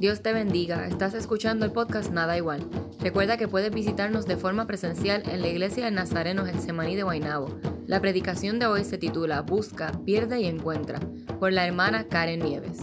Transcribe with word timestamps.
Dios 0.00 0.22
te 0.22 0.32
bendiga, 0.32 0.86
estás 0.86 1.14
escuchando 1.14 1.66
el 1.66 1.72
podcast 1.72 2.12
Nada 2.12 2.36
Igual. 2.36 2.64
Recuerda 3.00 3.36
que 3.36 3.48
puedes 3.48 3.74
visitarnos 3.74 4.26
de 4.26 4.36
forma 4.36 4.64
presencial 4.64 5.24
en 5.28 5.42
la 5.42 5.48
iglesia 5.48 5.86
de 5.86 5.90
Nazareno 5.90 6.44
Semaní 6.60 6.94
de 6.94 7.02
Guaynabo. 7.02 7.58
La 7.88 8.00
predicación 8.00 8.60
de 8.60 8.66
hoy 8.66 8.84
se 8.84 8.96
titula 8.96 9.40
Busca, 9.42 9.90
pierde 10.04 10.40
y 10.40 10.46
encuentra, 10.46 11.00
por 11.40 11.52
la 11.52 11.66
hermana 11.66 12.04
Karen 12.04 12.44
Nieves. 12.44 12.78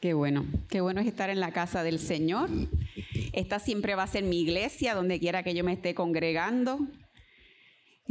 Qué 0.00 0.14
bueno, 0.14 0.46
qué 0.68 0.80
bueno 0.80 1.02
es 1.02 1.06
estar 1.06 1.28
en 1.28 1.40
la 1.40 1.52
casa 1.52 1.82
del 1.82 1.98
Señor. 1.98 2.48
Esta 3.36 3.58
siempre 3.58 3.94
va 3.94 4.04
a 4.04 4.06
ser 4.06 4.24
mi 4.24 4.40
iglesia, 4.40 4.94
donde 4.94 5.20
quiera 5.20 5.42
que 5.42 5.54
yo 5.54 5.62
me 5.62 5.74
esté 5.74 5.94
congregando. 5.94 6.78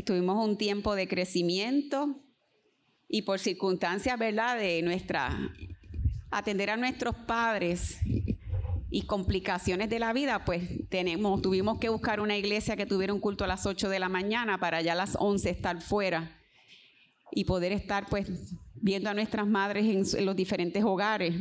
Tuvimos 0.06 0.38
un 0.48 0.56
tiempo 0.56 0.94
de 0.94 1.08
crecimiento 1.08 2.22
y 3.08 3.24
por 3.24 3.40
circunstancias, 3.40 4.20
¿verdad?, 4.20 4.60
de 4.60 4.84
nuestra 4.84 5.52
atender 6.30 6.70
a 6.70 6.78
nuestros 6.78 7.16
padres 7.16 7.98
y 8.92 9.08
complicaciones 9.08 9.90
de 9.90 9.98
la 9.98 10.14
vida, 10.14 10.46
pues 10.46 10.62
tenemos, 10.90 11.42
tuvimos 11.42 11.80
que 11.80 11.90
buscar 11.90 12.20
una 12.20 12.38
iglesia 12.38 12.76
que 12.76 12.86
tuviera 12.86 13.12
un 13.12 13.20
culto 13.20 13.46
a 13.46 13.48
las 13.48 13.66
8 13.66 13.90
de 13.90 13.98
la 13.98 14.10
mañana 14.10 14.60
para 14.60 14.84
ya 14.84 14.92
a 14.92 14.96
las 14.96 15.18
11 15.20 15.50
estar 15.50 15.82
fuera 15.82 16.40
y 17.32 17.46
poder 17.46 17.72
estar 17.72 18.06
pues 18.12 18.28
viendo 18.76 19.10
a 19.10 19.16
nuestras 19.16 19.48
madres 19.48 20.14
en 20.14 20.26
los 20.26 20.36
diferentes 20.36 20.84
hogares. 20.84 21.34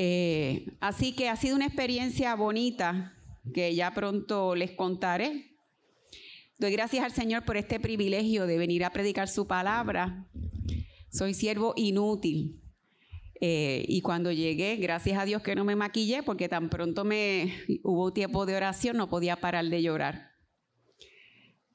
Eh, 0.00 0.76
así 0.78 1.12
que 1.12 1.28
ha 1.28 1.34
sido 1.34 1.56
una 1.56 1.66
experiencia 1.66 2.34
bonita 2.36 3.14
que 3.52 3.74
ya 3.74 3.92
pronto 3.92 4.54
les 4.54 4.70
contaré. 4.70 5.56
Doy 6.58 6.70
gracias 6.70 7.04
al 7.04 7.12
Señor 7.12 7.44
por 7.44 7.56
este 7.56 7.80
privilegio 7.80 8.46
de 8.46 8.58
venir 8.58 8.84
a 8.84 8.90
predicar 8.90 9.28
su 9.28 9.48
palabra. 9.48 10.28
Soy 11.10 11.34
siervo 11.34 11.74
inútil. 11.76 12.62
Eh, 13.40 13.84
y 13.88 14.00
cuando 14.00 14.30
llegué, 14.30 14.76
gracias 14.76 15.18
a 15.18 15.24
Dios 15.24 15.42
que 15.42 15.54
no 15.54 15.64
me 15.64 15.76
maquillé, 15.76 16.22
porque 16.22 16.48
tan 16.48 16.70
pronto 16.70 17.04
me 17.04 17.52
hubo 17.82 18.12
tiempo 18.12 18.46
de 18.46 18.56
oración, 18.56 18.96
no 18.96 19.08
podía 19.08 19.36
parar 19.36 19.64
de 19.64 19.82
llorar. 19.82 20.27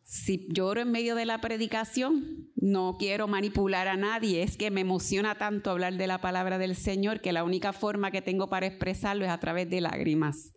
Si 0.03 0.47
lloro 0.49 0.81
en 0.81 0.91
medio 0.91 1.15
de 1.15 1.25
la 1.25 1.39
predicación, 1.39 2.49
no 2.55 2.97
quiero 2.99 3.27
manipular 3.27 3.87
a 3.87 3.95
nadie, 3.95 4.43
es 4.43 4.57
que 4.57 4.69
me 4.69 4.81
emociona 4.81 5.37
tanto 5.37 5.71
hablar 5.71 5.95
de 5.95 6.07
la 6.07 6.19
palabra 6.19 6.57
del 6.57 6.75
Señor 6.75 7.21
que 7.21 7.31
la 7.31 7.43
única 7.43 7.71
forma 7.71 8.11
que 8.11 8.21
tengo 8.21 8.49
para 8.49 8.65
expresarlo 8.65 9.23
es 9.23 9.31
a 9.31 9.39
través 9.39 9.69
de 9.69 9.81
lágrimas. 9.81 10.53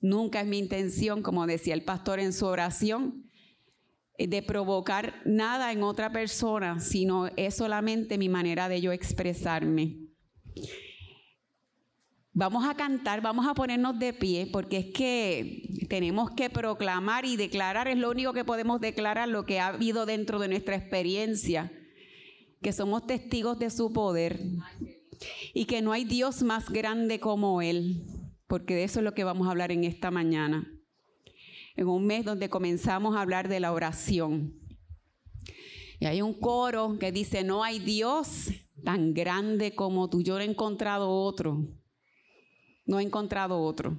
Nunca 0.00 0.40
es 0.40 0.46
mi 0.46 0.58
intención, 0.58 1.22
como 1.22 1.46
decía 1.46 1.74
el 1.74 1.84
pastor 1.84 2.18
en 2.20 2.32
su 2.32 2.46
oración, 2.46 3.30
eh, 4.18 4.26
de 4.26 4.42
provocar 4.42 5.22
nada 5.24 5.72
en 5.72 5.82
otra 5.82 6.10
persona, 6.10 6.80
sino 6.80 7.28
es 7.36 7.54
solamente 7.54 8.18
mi 8.18 8.28
manera 8.28 8.68
de 8.68 8.80
yo 8.80 8.92
expresarme. 8.92 9.96
Vamos 12.40 12.64
a 12.64 12.74
cantar, 12.74 13.20
vamos 13.20 13.46
a 13.46 13.52
ponernos 13.52 13.98
de 13.98 14.14
pie, 14.14 14.48
porque 14.50 14.78
es 14.78 14.86
que 14.94 15.84
tenemos 15.90 16.30
que 16.30 16.48
proclamar 16.48 17.26
y 17.26 17.36
declarar, 17.36 17.86
es 17.86 17.98
lo 17.98 18.08
único 18.08 18.32
que 18.32 18.46
podemos 18.46 18.80
declarar, 18.80 19.28
lo 19.28 19.44
que 19.44 19.60
ha 19.60 19.66
habido 19.66 20.06
dentro 20.06 20.38
de 20.38 20.48
nuestra 20.48 20.74
experiencia, 20.74 21.70
que 22.62 22.72
somos 22.72 23.06
testigos 23.06 23.58
de 23.58 23.68
su 23.68 23.92
poder 23.92 24.40
y 25.52 25.66
que 25.66 25.82
no 25.82 25.92
hay 25.92 26.06
Dios 26.06 26.42
más 26.42 26.70
grande 26.70 27.20
como 27.20 27.60
Él, 27.60 28.06
porque 28.46 28.74
de 28.74 28.84
eso 28.84 29.00
es 29.00 29.04
lo 29.04 29.12
que 29.12 29.24
vamos 29.24 29.46
a 29.46 29.50
hablar 29.50 29.70
en 29.70 29.84
esta 29.84 30.10
mañana, 30.10 30.66
en 31.76 31.88
un 31.88 32.06
mes 32.06 32.24
donde 32.24 32.48
comenzamos 32.48 33.16
a 33.16 33.20
hablar 33.20 33.48
de 33.48 33.60
la 33.60 33.70
oración. 33.70 34.54
Y 35.98 36.06
hay 36.06 36.22
un 36.22 36.32
coro 36.32 36.96
que 36.98 37.12
dice, 37.12 37.44
no 37.44 37.62
hay 37.62 37.80
Dios 37.80 38.46
tan 38.82 39.12
grande 39.12 39.74
como 39.74 40.08
tú, 40.08 40.22
yo 40.22 40.36
no 40.36 40.40
he 40.40 40.46
encontrado 40.46 41.10
otro 41.10 41.68
no 42.90 42.98
he 42.98 43.04
encontrado 43.04 43.62
otro. 43.62 43.96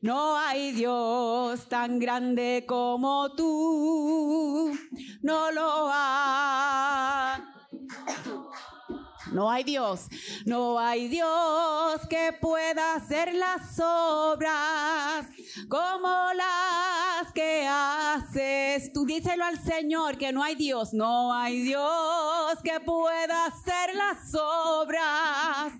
No 0.00 0.38
hay 0.38 0.72
Dios 0.72 1.68
tan 1.68 1.98
grande 1.98 2.64
como 2.66 3.34
tú, 3.34 4.74
no 5.20 5.52
lo 5.52 5.90
hay. 5.92 7.42
No 9.32 9.50
hay 9.50 9.64
Dios, 9.64 10.08
no 10.44 10.78
hay 10.78 11.08
Dios 11.08 12.06
que 12.08 12.36
pueda 12.38 12.94
hacer 12.96 13.34
las 13.34 13.78
obras 13.80 15.26
como 15.68 16.08
las 16.34 17.32
que 17.32 17.66
haces. 17.66 18.92
Tú 18.92 19.06
díselo 19.06 19.44
al 19.44 19.62
Señor 19.62 20.18
que 20.18 20.32
no 20.32 20.42
hay 20.42 20.54
Dios, 20.54 20.92
no 20.92 21.32
hay 21.32 21.62
Dios 21.62 22.58
que 22.62 22.78
pueda 22.80 23.46
hacer 23.46 23.94
las 23.94 24.34
obras 24.34 25.72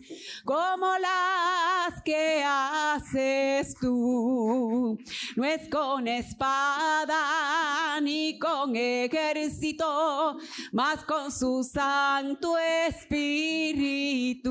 como 0.44 0.71
las 0.98 2.02
que 2.02 2.42
haces 2.44 3.74
tú. 3.80 4.98
No 5.36 5.44
es 5.44 5.68
con 5.68 6.08
espada 6.08 8.00
ni 8.00 8.38
con 8.38 8.74
ejército, 8.76 10.38
más 10.72 11.04
con 11.04 11.30
su 11.30 11.62
santo 11.62 12.56
espíritu. 12.88 14.48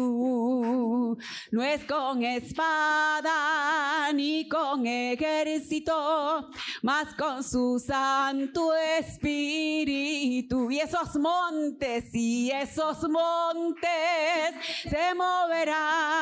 No 1.52 1.64
es 1.64 1.84
con 1.86 2.24
espada 2.24 4.12
ni 4.14 4.48
con 4.48 4.86
ejército, 4.88 6.50
más 6.82 7.14
con 7.16 7.44
su 7.44 7.80
santo 7.80 8.74
espíritu. 8.74 10.72
Y 10.72 10.80
esos 10.80 11.16
montes 11.18 12.14
y 12.14 12.52
esos 12.52 13.10
montes 13.10 14.56
se 14.90 15.14
moverán. 15.16 16.21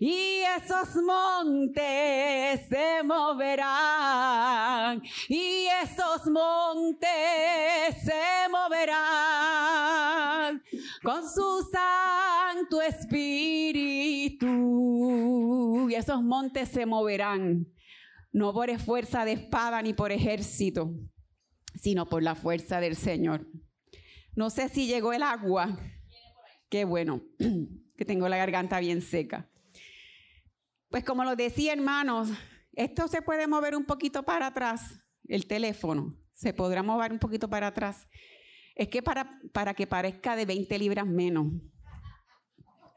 Y 0.00 0.42
esos 0.56 0.94
montes 1.02 2.68
se 2.68 3.02
moverán. 3.04 5.02
Y 5.28 5.66
esos 5.82 6.26
montes 6.26 7.08
se 8.04 8.48
moverán 8.50 10.08
con 11.02 11.28
su 11.28 11.68
santo 11.70 12.80
espíritu. 12.82 14.46
Y 15.90 15.94
esos 15.94 16.22
montes 16.22 16.68
se 16.68 16.86
moverán, 16.86 17.66
no 18.32 18.52
por 18.52 18.78
fuerza 18.78 19.24
de 19.24 19.32
espada 19.32 19.82
ni 19.82 19.94
por 19.94 20.12
ejército, 20.12 20.94
sino 21.74 22.08
por 22.08 22.22
la 22.22 22.34
fuerza 22.34 22.80
del 22.80 22.94
Señor. 22.96 23.46
No 24.34 24.50
sé 24.50 24.68
si 24.68 24.86
llegó 24.86 25.12
el 25.12 25.22
agua. 25.22 25.78
Qué 26.68 26.84
bueno, 26.84 27.22
que 27.98 28.04
tengo 28.04 28.28
la 28.28 28.36
garganta 28.36 28.78
bien 28.78 29.02
seca. 29.02 29.50
Pues 30.88 31.02
como 31.04 31.24
lo 31.24 31.34
decía, 31.34 31.72
hermanos, 31.72 32.30
esto 32.72 33.08
se 33.08 33.22
puede 33.22 33.48
mover 33.48 33.74
un 33.74 33.84
poquito 33.84 34.22
para 34.22 34.46
atrás, 34.46 35.04
el 35.26 35.48
teléfono, 35.48 36.16
se 36.32 36.54
podrá 36.54 36.84
mover 36.84 37.12
un 37.12 37.18
poquito 37.18 37.50
para 37.50 37.66
atrás. 37.66 38.06
Es 38.76 38.86
que 38.86 39.02
para, 39.02 39.40
para 39.52 39.74
que 39.74 39.88
parezca 39.88 40.36
de 40.36 40.46
20 40.46 40.78
libras 40.78 41.06
menos. 41.06 41.48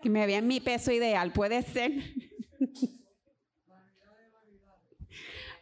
Que 0.03 0.09
me 0.11 0.27
vean 0.27 0.47
mi 0.47 0.59
peso 0.59 0.91
ideal, 0.91 1.33
puede 1.33 1.63
ser. 1.63 1.91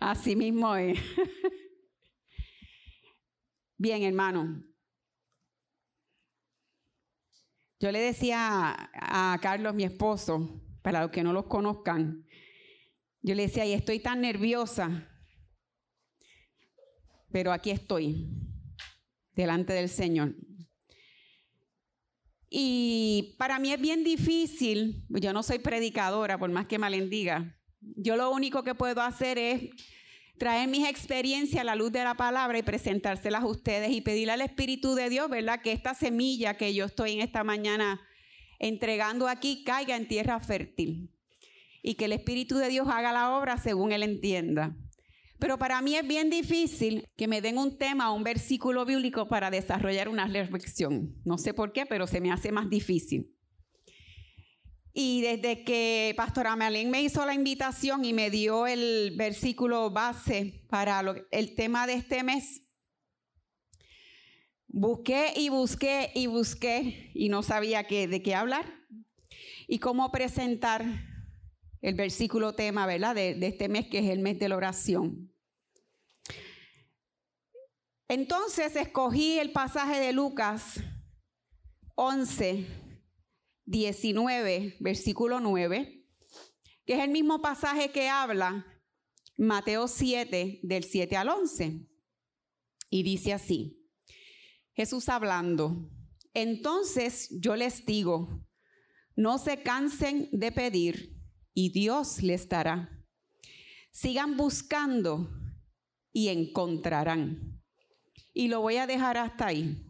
Así 0.02 0.36
mismo 0.36 0.76
es. 0.76 1.00
Bien, 3.78 4.04
hermano. 4.04 4.69
Yo 7.80 7.94
le 7.94 8.00
decía 8.00 8.92
a 8.94 9.40
Carlos, 9.42 9.74
mi 9.74 9.86
esposo, 9.86 10.62
para 10.82 11.02
los 11.02 11.12
que 11.12 11.24
no 11.24 11.32
los 11.32 11.46
conozcan, 11.46 12.26
yo 13.22 13.36
le 13.36 13.44
decía, 13.44 13.66
y 13.66 13.72
estoy 13.72 14.00
tan 14.00 14.20
nerviosa, 14.20 15.10
pero 17.32 17.54
aquí 17.54 17.72
estoy, 17.72 18.30
delante 19.34 19.72
del 19.72 19.88
Señor. 19.88 20.36
Y 22.50 23.36
para 23.38 23.60
mí 23.60 23.72
es 23.72 23.80
bien 23.80 24.04
difícil, 24.04 25.06
yo 25.10 25.32
no 25.32 25.42
soy 25.42 25.60
predicadora, 25.60 26.38
por 26.38 26.50
más 26.50 26.66
que 26.66 26.80
malendiga. 26.80 27.58
Yo 27.80 28.18
lo 28.18 28.32
único 28.32 28.64
que 28.64 28.76
puedo 28.76 29.02
hacer 29.02 29.38
es 29.38 29.70
traer 30.40 30.68
mis 30.68 30.88
experiencias 30.88 31.62
a 31.62 31.66
la 31.66 31.76
luz 31.76 31.92
de 31.92 32.04
la 32.04 32.16
palabra 32.16 32.58
y 32.58 32.64
presentárselas 32.64 33.44
a 33.44 33.48
ustedes 33.48 33.92
y 33.92 34.02
pedirle 34.02 34.34
al 34.34 34.42
Espíritu 34.42 34.96
de 34.96 35.10
Dios, 35.10 35.30
¿verdad? 35.30 35.62
Que 35.62 35.72
esta 35.72 35.94
semilla 35.94 36.56
que 36.56 36.74
yo 36.74 36.86
estoy 36.86 37.12
en 37.12 37.22
esta 37.22 37.44
mañana 37.44 38.02
entregando 38.58 39.28
aquí 39.28 39.64
caiga 39.64 39.96
en 39.96 40.08
tierra 40.08 40.40
fértil 40.40 41.12
y 41.84 41.94
que 41.96 42.06
el 42.06 42.14
Espíritu 42.14 42.58
de 42.58 42.70
Dios 42.70 42.88
haga 42.88 43.14
la 43.14 43.38
obra 43.38 43.58
según 43.58 43.92
Él 43.92 44.02
entienda. 44.02 44.76
Pero 45.40 45.58
para 45.58 45.82
mí 45.82 45.96
es 45.96 46.06
bien 46.06 46.30
difícil 46.30 47.08
que 47.16 47.28
me 47.28 47.42
den 47.42 47.58
un 47.58 47.78
tema 47.78 48.12
o 48.12 48.16
un 48.16 48.24
versículo 48.24 48.86
bíblico 48.86 49.28
para 49.30 49.50
desarrollar 49.50 50.10
una 50.10 50.28
reflexión. 50.28 51.16
No 51.24 51.38
sé 51.38 51.54
por 51.54 51.72
qué, 51.72 51.86
pero 51.86 52.08
se 52.08 52.20
me 52.20 52.32
hace 52.32 52.52
más 52.52 52.70
difícil. 52.70 53.34
Y 54.94 55.22
desde 55.22 55.64
que 55.64 56.14
Pastora 56.18 56.54
Amelín 56.54 56.90
me 56.90 57.02
hizo 57.02 57.26
la 57.26 57.34
invitación 57.34 58.04
y 58.06 58.14
me 58.14 58.30
dio 58.30 58.66
el 58.68 59.14
versículo 59.16 59.92
base 59.92 60.66
para 60.70 61.04
el 61.32 61.56
tema 61.56 61.86
de 61.86 61.94
este 61.94 62.24
mes, 62.24 62.64
busqué 64.68 65.34
y 65.36 65.50
busqué 65.50 66.12
y 66.16 66.28
busqué 66.28 67.12
y 67.14 67.30
no 67.30 67.44
sabía 67.44 67.86
qué, 67.86 68.08
de 68.08 68.22
qué 68.22 68.36
hablar 68.36 68.66
y 69.68 69.80
cómo 69.80 70.12
presentar 70.12 70.84
el 71.82 71.96
versículo 71.96 72.54
tema, 72.54 72.86
¿verdad? 72.86 73.16
De, 73.16 73.36
de 73.36 73.48
este 73.48 73.70
mes 73.70 73.88
que 73.88 74.00
es 74.00 74.10
el 74.10 74.20
mes 74.20 74.40
de 74.40 74.50
la 74.50 74.58
oración. 74.58 75.32
Entonces 78.08 78.76
escogí 78.76 79.38
el 79.38 79.52
pasaje 79.52 80.00
de 80.00 80.14
Lucas 80.14 80.80
11, 81.94 82.66
19, 83.70 84.78
versículo 84.80 85.40
9, 85.40 86.04
que 86.88 86.94
es 86.94 87.00
el 87.02 87.12
mismo 87.12 87.40
pasaje 87.40 87.92
que 87.92 88.10
habla 88.10 88.66
Mateo 89.38 89.88
7, 89.88 90.62
del 90.64 90.84
7 90.84 91.16
al 91.16 91.30
11. 91.30 91.88
Y 92.90 93.04
dice 93.04 93.32
así, 93.32 93.88
Jesús 94.74 95.08
hablando, 95.08 95.88
entonces 96.34 97.30
yo 97.40 97.56
les 97.56 97.86
digo, 97.86 98.44
no 99.16 99.38
se 99.38 99.62
cansen 99.62 100.30
de 100.32 100.52
pedir 100.52 101.16
y 101.54 101.70
Dios 101.70 102.24
les 102.24 102.50
dará. 102.50 102.90
Sigan 103.92 104.36
buscando 104.36 105.30
y 106.12 106.30
encontrarán. 106.30 107.62
Y 108.34 108.48
lo 108.48 108.62
voy 108.62 108.78
a 108.78 108.88
dejar 108.88 109.18
hasta 109.18 109.46
ahí. 109.46 109.89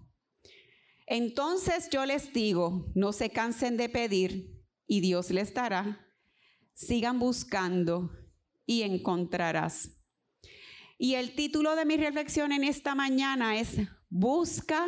Entonces 1.12 1.90
yo 1.90 2.06
les 2.06 2.32
digo, 2.34 2.86
no 2.94 3.14
se 3.14 3.32
cansen 3.32 3.78
de 3.78 3.90
pedir 3.90 4.64
y 4.86 5.02
Dios 5.02 5.32
les 5.32 5.52
dará. 5.56 6.08
Sigan 6.76 7.18
buscando 7.18 8.12
y 8.68 8.84
encontrarás. 8.84 10.06
Y 11.00 11.16
el 11.16 11.34
título 11.34 11.76
de 11.76 11.86
mi 11.86 11.98
reflexión 11.98 12.52
en 12.52 12.64
esta 12.64 12.94
mañana 12.94 13.60
es 13.60 13.78
Busca, 14.08 14.88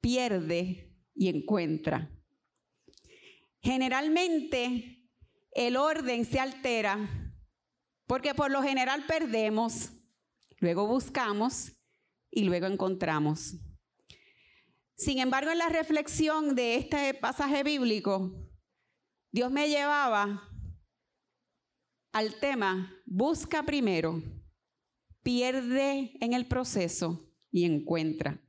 pierde 0.00 0.92
y 1.14 1.28
encuentra. 1.28 2.10
Generalmente 3.60 5.08
el 5.52 5.76
orden 5.76 6.24
se 6.24 6.40
altera 6.40 7.32
porque 8.08 8.34
por 8.34 8.50
lo 8.50 8.60
general 8.60 9.04
perdemos, 9.06 9.92
luego 10.58 10.88
buscamos 10.88 11.72
y 12.28 12.42
luego 12.42 12.66
encontramos. 12.66 13.54
Sin 14.96 15.18
embargo, 15.18 15.50
en 15.50 15.58
la 15.58 15.68
reflexión 15.68 16.54
de 16.54 16.76
este 16.76 17.14
pasaje 17.14 17.62
bíblico, 17.62 18.32
Dios 19.32 19.50
me 19.50 19.68
llevaba 19.68 20.48
al 22.12 22.34
tema, 22.36 22.96
busca 23.04 23.64
primero, 23.64 24.22
pierde 25.24 26.16
en 26.20 26.32
el 26.32 26.46
proceso 26.46 27.28
y 27.50 27.64
encuentra. 27.64 28.40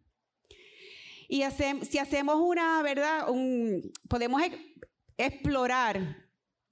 Y 1.27 1.41
si 1.89 1.97
hacemos 1.97 2.35
una, 2.39 2.83
¿verdad? 2.83 3.25
podemos 4.07 4.43
explorar 5.17 6.29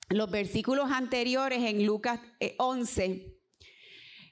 los 0.10 0.30
versículos 0.30 0.92
anteriores 0.92 1.64
en 1.64 1.86
Lucas 1.86 2.20
11. 2.60 3.06
Eh, 3.06 3.40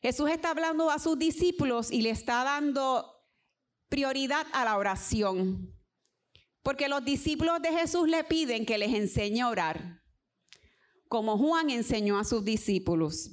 Jesús 0.03 0.29
está 0.29 0.51
hablando 0.51 0.91
a 0.91 0.99
sus 0.99 1.17
discípulos 1.17 1.91
y 1.91 2.01
le 2.03 2.11
está 2.11 2.43
dando 2.43 3.10
prioridad 3.91 4.47
a 4.53 4.65
la 4.65 4.77
oración. 4.77 5.77
Porque 6.63 6.87
los 6.87 7.05
discípulos 7.05 7.61
de 7.61 7.69
Jesús 7.69 8.07
le 8.07 8.23
piden 8.23 8.65
que 8.65 8.77
les 8.79 8.93
enseñe 8.93 9.41
a 9.41 9.49
orar, 9.49 10.01
como 11.07 11.37
Juan 11.37 11.69
enseñó 11.69 12.17
a 12.17 12.23
sus 12.23 12.43
discípulos. 12.43 13.29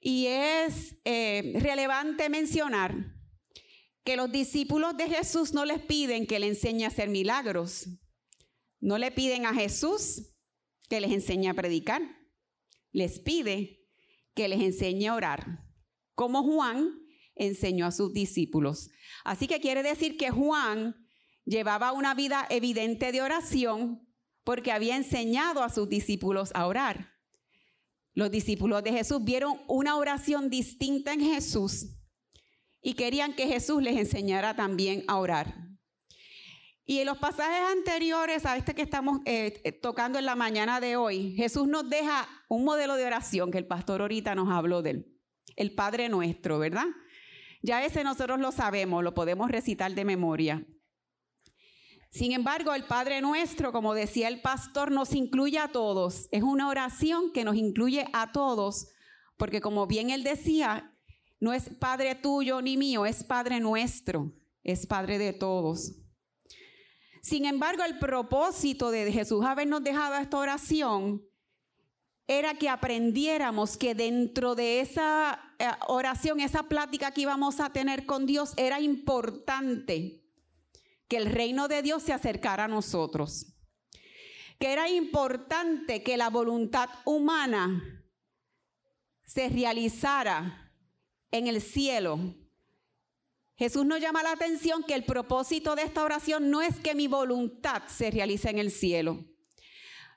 Y 0.00 0.26
es 0.26 0.96
eh, 1.04 1.52
relevante 1.60 2.28
mencionar 2.28 3.14
que 4.04 4.16
los 4.16 4.30
discípulos 4.30 4.96
de 4.96 5.08
Jesús 5.08 5.52
no 5.52 5.64
les 5.64 5.80
piden 5.80 6.26
que 6.26 6.38
le 6.38 6.48
enseñe 6.48 6.84
a 6.84 6.88
hacer 6.88 7.08
milagros. 7.08 7.88
No 8.80 8.98
le 8.98 9.10
piden 9.10 9.46
a 9.46 9.54
Jesús 9.54 10.34
que 10.88 11.00
les 11.00 11.12
enseñe 11.12 11.48
a 11.48 11.54
predicar. 11.54 12.02
Les 12.90 13.20
pide 13.20 13.80
que 14.34 14.48
les 14.48 14.60
enseñe 14.60 15.08
a 15.08 15.14
orar, 15.14 15.64
como 16.14 16.42
Juan 16.42 17.02
enseñó 17.34 17.86
a 17.86 17.92
sus 17.92 18.12
discípulos. 18.12 18.90
Así 19.24 19.46
que 19.46 19.60
quiere 19.60 19.82
decir 19.82 20.16
que 20.16 20.30
Juan 20.30 20.96
llevaba 21.44 21.92
una 21.92 22.14
vida 22.14 22.46
evidente 22.50 23.12
de 23.12 23.22
oración 23.22 24.06
porque 24.44 24.72
había 24.72 24.96
enseñado 24.96 25.62
a 25.62 25.70
sus 25.70 25.88
discípulos 25.88 26.50
a 26.54 26.66
orar. 26.66 27.12
Los 28.14 28.30
discípulos 28.30 28.82
de 28.82 28.92
Jesús 28.92 29.24
vieron 29.24 29.60
una 29.68 29.96
oración 29.96 30.50
distinta 30.50 31.12
en 31.12 31.20
Jesús 31.20 31.86
y 32.82 32.94
querían 32.94 33.34
que 33.34 33.46
Jesús 33.46 33.82
les 33.82 33.96
enseñara 33.96 34.54
también 34.54 35.04
a 35.08 35.18
orar. 35.18 35.72
Y 36.84 36.98
en 36.98 37.06
los 37.06 37.18
pasajes 37.18 37.70
anteriores 37.70 38.44
a 38.44 38.56
este 38.56 38.74
que 38.74 38.82
estamos 38.82 39.20
eh, 39.24 39.60
eh, 39.64 39.72
tocando 39.72 40.18
en 40.18 40.26
la 40.26 40.34
mañana 40.34 40.80
de 40.80 40.96
hoy, 40.96 41.34
Jesús 41.36 41.68
nos 41.68 41.88
deja 41.88 42.28
un 42.48 42.64
modelo 42.64 42.96
de 42.96 43.06
oración 43.06 43.52
que 43.52 43.58
el 43.58 43.66
pastor 43.66 44.00
ahorita 44.00 44.34
nos 44.34 44.50
habló 44.50 44.82
de 44.82 44.90
él, 44.90 45.20
el 45.54 45.74
Padre 45.74 46.08
Nuestro, 46.08 46.58
¿verdad? 46.58 46.86
Ya 47.62 47.84
ese 47.84 48.02
nosotros 48.04 48.40
lo 48.40 48.50
sabemos, 48.52 49.04
lo 49.04 49.14
podemos 49.14 49.50
recitar 49.50 49.94
de 49.94 50.04
memoria. 50.04 50.66
Sin 52.10 52.32
embargo, 52.32 52.74
el 52.74 52.84
Padre 52.84 53.22
nuestro, 53.22 53.72
como 53.72 53.94
decía 53.94 54.28
el 54.28 54.42
pastor, 54.42 54.90
nos 54.90 55.14
incluye 55.14 55.58
a 55.58 55.68
todos. 55.68 56.28
Es 56.30 56.42
una 56.42 56.68
oración 56.68 57.32
que 57.32 57.44
nos 57.44 57.56
incluye 57.56 58.06
a 58.12 58.32
todos, 58.32 58.88
porque 59.38 59.62
como 59.62 59.86
bien 59.86 60.10
él 60.10 60.22
decía, 60.22 60.94
no 61.40 61.54
es 61.54 61.70
Padre 61.70 62.14
tuyo 62.14 62.60
ni 62.60 62.76
mío, 62.76 63.06
es 63.06 63.24
Padre 63.24 63.60
nuestro, 63.60 64.32
es 64.62 64.86
Padre 64.86 65.18
de 65.18 65.32
todos. 65.32 65.94
Sin 67.22 67.46
embargo, 67.46 67.84
el 67.84 67.98
propósito 67.98 68.90
de 68.90 69.10
Jesús 69.10 69.44
habernos 69.44 69.82
dejado 69.82 70.16
esta 70.16 70.36
oración 70.36 71.22
era 72.26 72.54
que 72.54 72.68
aprendiéramos 72.68 73.76
que 73.76 73.94
dentro 73.94 74.54
de 74.54 74.80
esa 74.80 75.40
eh, 75.58 75.66
oración, 75.88 76.40
esa 76.40 76.64
plática 76.64 77.10
que 77.10 77.22
íbamos 77.22 77.60
a 77.60 77.70
tener 77.70 78.06
con 78.06 78.26
Dios, 78.26 78.52
era 78.56 78.80
importante 78.80 80.22
que 81.08 81.16
el 81.16 81.26
reino 81.26 81.68
de 81.68 81.82
Dios 81.82 82.02
se 82.02 82.12
acercara 82.12 82.64
a 82.64 82.68
nosotros. 82.68 83.46
Que 84.58 84.72
era 84.72 84.88
importante 84.88 86.02
que 86.02 86.16
la 86.16 86.30
voluntad 86.30 86.88
humana 87.04 88.04
se 89.24 89.48
realizara 89.48 90.72
en 91.32 91.48
el 91.48 91.60
cielo. 91.60 92.18
Jesús 93.56 93.84
nos 93.84 94.00
llama 94.00 94.22
la 94.22 94.32
atención 94.32 94.84
que 94.84 94.94
el 94.94 95.04
propósito 95.04 95.74
de 95.74 95.82
esta 95.82 96.04
oración 96.04 96.50
no 96.50 96.62
es 96.62 96.78
que 96.78 96.94
mi 96.94 97.08
voluntad 97.08 97.82
se 97.88 98.10
realice 98.10 98.50
en 98.50 98.58
el 98.58 98.70
cielo 98.70 99.31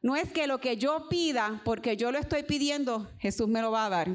no 0.06 0.16
es 0.16 0.32
que 0.32 0.46
lo 0.46 0.60
que 0.60 0.78
yo 0.78 1.10
pida, 1.10 1.64
porque 1.66 1.98
yo 1.98 2.12
lo 2.12 2.20
estoy 2.20 2.44
pidiendo, 2.44 3.10
Jesús 3.18 3.48
me 3.48 3.64
lo 3.64 3.72
va 3.72 3.88
a 3.88 3.90
dar, 3.90 4.08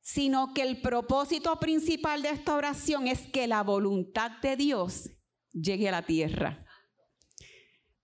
sino 0.00 0.54
que 0.54 0.62
el 0.62 0.80
propósito 0.80 1.60
principal 1.60 2.20
de 2.22 2.30
esta 2.30 2.56
oración 2.56 3.06
es 3.06 3.28
que 3.28 3.46
la 3.46 3.62
voluntad 3.62 4.32
de 4.42 4.56
Dios 4.56 5.08
llegue 5.52 5.88
a 5.88 5.92
la 5.92 6.02
tierra. 6.02 6.66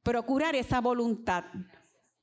Procurar 0.05 0.55
esa 0.55 0.81
voluntad, 0.81 1.47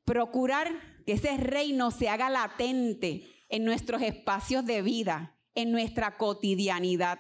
procurar 0.06 0.72
que 1.06 1.12
ese 1.14 1.36
reino 1.36 1.92
se 1.92 2.08
haga 2.08 2.30
latente 2.30 3.26
en 3.50 3.66
nuestros 3.66 4.02
espacios 4.02 4.66
de 4.66 4.82
vida, 4.82 5.38
en 5.54 5.74
nuestra 5.74 6.16
cotidianidad. 6.16 7.20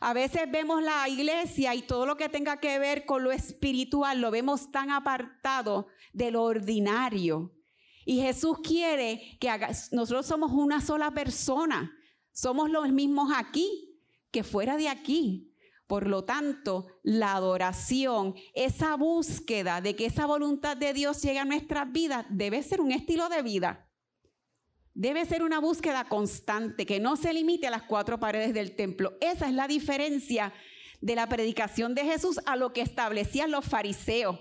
A 0.00 0.12
veces 0.12 0.50
vemos 0.50 0.82
la 0.82 1.08
iglesia 1.08 1.74
y 1.74 1.82
todo 1.82 2.06
lo 2.06 2.16
que 2.16 2.28
tenga 2.28 2.58
que 2.58 2.78
ver 2.78 3.04
con 3.04 3.24
lo 3.24 3.32
espiritual 3.32 4.20
lo 4.20 4.30
vemos 4.30 4.70
tan 4.70 4.90
apartado 4.90 5.86
de 6.12 6.30
lo 6.30 6.42
ordinario. 6.42 7.52
Y 8.04 8.20
Jesús 8.20 8.58
quiere 8.62 9.38
que 9.40 9.50
nosotros 9.92 10.26
somos 10.26 10.52
una 10.52 10.80
sola 10.80 11.10
persona, 11.12 11.96
somos 12.32 12.70
los 12.70 12.90
mismos 12.90 13.32
aquí 13.34 13.98
que 14.30 14.44
fuera 14.44 14.76
de 14.76 14.88
aquí. 14.88 15.50
Por 15.86 16.06
lo 16.06 16.24
tanto, 16.24 16.86
la 17.02 17.34
adoración, 17.34 18.34
esa 18.54 18.96
búsqueda 18.96 19.80
de 19.80 19.94
que 19.94 20.06
esa 20.06 20.26
voluntad 20.26 20.76
de 20.76 20.92
Dios 20.94 21.20
llegue 21.22 21.38
a 21.38 21.44
nuestras 21.44 21.90
vidas, 21.92 22.26
debe 22.30 22.62
ser 22.62 22.80
un 22.80 22.90
estilo 22.90 23.28
de 23.28 23.42
vida. 23.42 23.88
Debe 24.94 25.24
ser 25.26 25.42
una 25.42 25.58
búsqueda 25.58 26.04
constante, 26.04 26.86
que 26.86 27.00
no 27.00 27.16
se 27.16 27.32
limite 27.32 27.66
a 27.66 27.70
las 27.70 27.82
cuatro 27.82 28.20
paredes 28.20 28.54
del 28.54 28.76
templo. 28.76 29.18
Esa 29.20 29.48
es 29.48 29.54
la 29.54 29.66
diferencia 29.66 30.52
de 31.00 31.16
la 31.16 31.28
predicación 31.28 31.94
de 31.94 32.04
Jesús 32.04 32.38
a 32.46 32.54
lo 32.54 32.72
que 32.72 32.80
establecían 32.80 33.50
los 33.50 33.66
fariseos, 33.66 34.38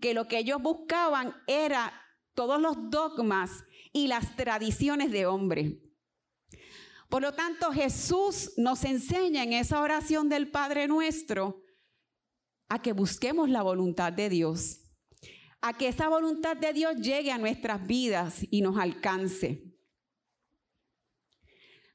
que 0.00 0.14
lo 0.14 0.28
que 0.28 0.38
ellos 0.38 0.62
buscaban 0.62 1.34
era 1.48 1.92
todos 2.34 2.60
los 2.60 2.88
dogmas 2.88 3.64
y 3.92 4.06
las 4.06 4.36
tradiciones 4.36 5.10
de 5.10 5.26
hombre. 5.26 5.80
Por 7.08 7.22
lo 7.22 7.32
tanto, 7.32 7.72
Jesús 7.72 8.52
nos 8.56 8.84
enseña 8.84 9.42
en 9.42 9.52
esa 9.52 9.82
oración 9.82 10.28
del 10.28 10.48
Padre 10.48 10.86
nuestro 10.86 11.64
a 12.68 12.80
que 12.80 12.92
busquemos 12.92 13.50
la 13.50 13.62
voluntad 13.62 14.12
de 14.12 14.28
Dios, 14.28 14.82
a 15.60 15.76
que 15.76 15.88
esa 15.88 16.08
voluntad 16.08 16.56
de 16.56 16.72
Dios 16.72 16.94
llegue 16.96 17.32
a 17.32 17.38
nuestras 17.38 17.84
vidas 17.84 18.46
y 18.48 18.62
nos 18.62 18.78
alcance. 18.78 19.69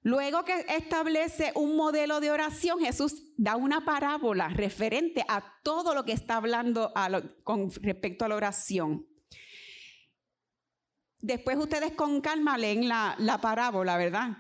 Luego 0.06 0.46
que 0.46 0.68
establece 0.70 1.52
un 1.56 1.76
modelo 1.76 2.20
de 2.20 2.30
oración, 2.30 2.80
Jesús 2.80 3.24
da 3.38 3.56
una 3.56 3.86
parábola 3.86 4.50
referente 4.50 5.26
a 5.28 5.44
todo 5.64 5.96
lo 5.96 6.06
que 6.06 6.12
está 6.12 6.36
hablando 6.36 6.94
con 7.44 7.72
respecto 7.82 8.24
a 8.24 8.28
la 8.28 8.36
oración. 8.36 9.08
Después 11.18 11.58
ustedes 11.58 11.94
con 11.94 12.22
calma 12.22 12.56
leen 12.56 12.88
la, 12.88 13.16
la 13.18 13.42
parábola, 13.42 13.98
¿verdad? 13.98 14.38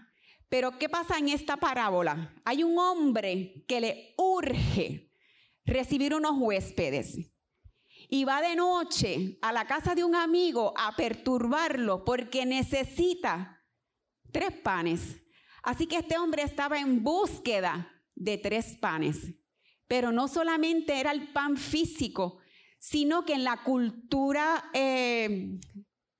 Pero 0.49 0.77
¿qué 0.77 0.87
pasa 0.87 1.17
en 1.17 1.29
esta 1.29 1.57
parábola? 1.57 2.35
Hay 2.45 2.61
un 2.61 2.77
hombre 2.77 3.65
que 3.67 3.81
le 3.81 4.13
urge 4.19 5.09
recibir 5.65 6.13
unos 6.13 6.33
huéspedes 6.37 7.31
y 8.07 8.23
va 8.23 8.39
de 8.39 8.55
noche 8.55 9.39
a 9.41 9.51
la 9.51 9.65
casa 9.65 9.95
de 9.95 10.03
un 10.03 10.13
amigo 10.13 10.75
a 10.77 10.95
perturbarlo 10.95 12.05
porque 12.05 12.45
necesita 12.45 13.63
tres 14.31 14.51
panes 14.51 15.24
Así 15.65 15.87
que 15.87 15.97
este 15.97 16.19
hombre 16.19 16.43
estaba 16.43 16.79
en 16.79 17.03
búsqueda 17.03 17.91
de 18.13 18.37
tres 18.37 18.77
panes. 18.79 19.17
Pero 19.87 20.11
no 20.11 20.27
solamente 20.27 20.99
era 20.99 21.11
el 21.11 21.33
pan 21.33 21.57
físico, 21.57 22.37
sino 22.77 23.25
que 23.25 23.33
en 23.33 23.43
la 23.43 23.63
cultura 23.63 24.69
eh, 24.73 25.57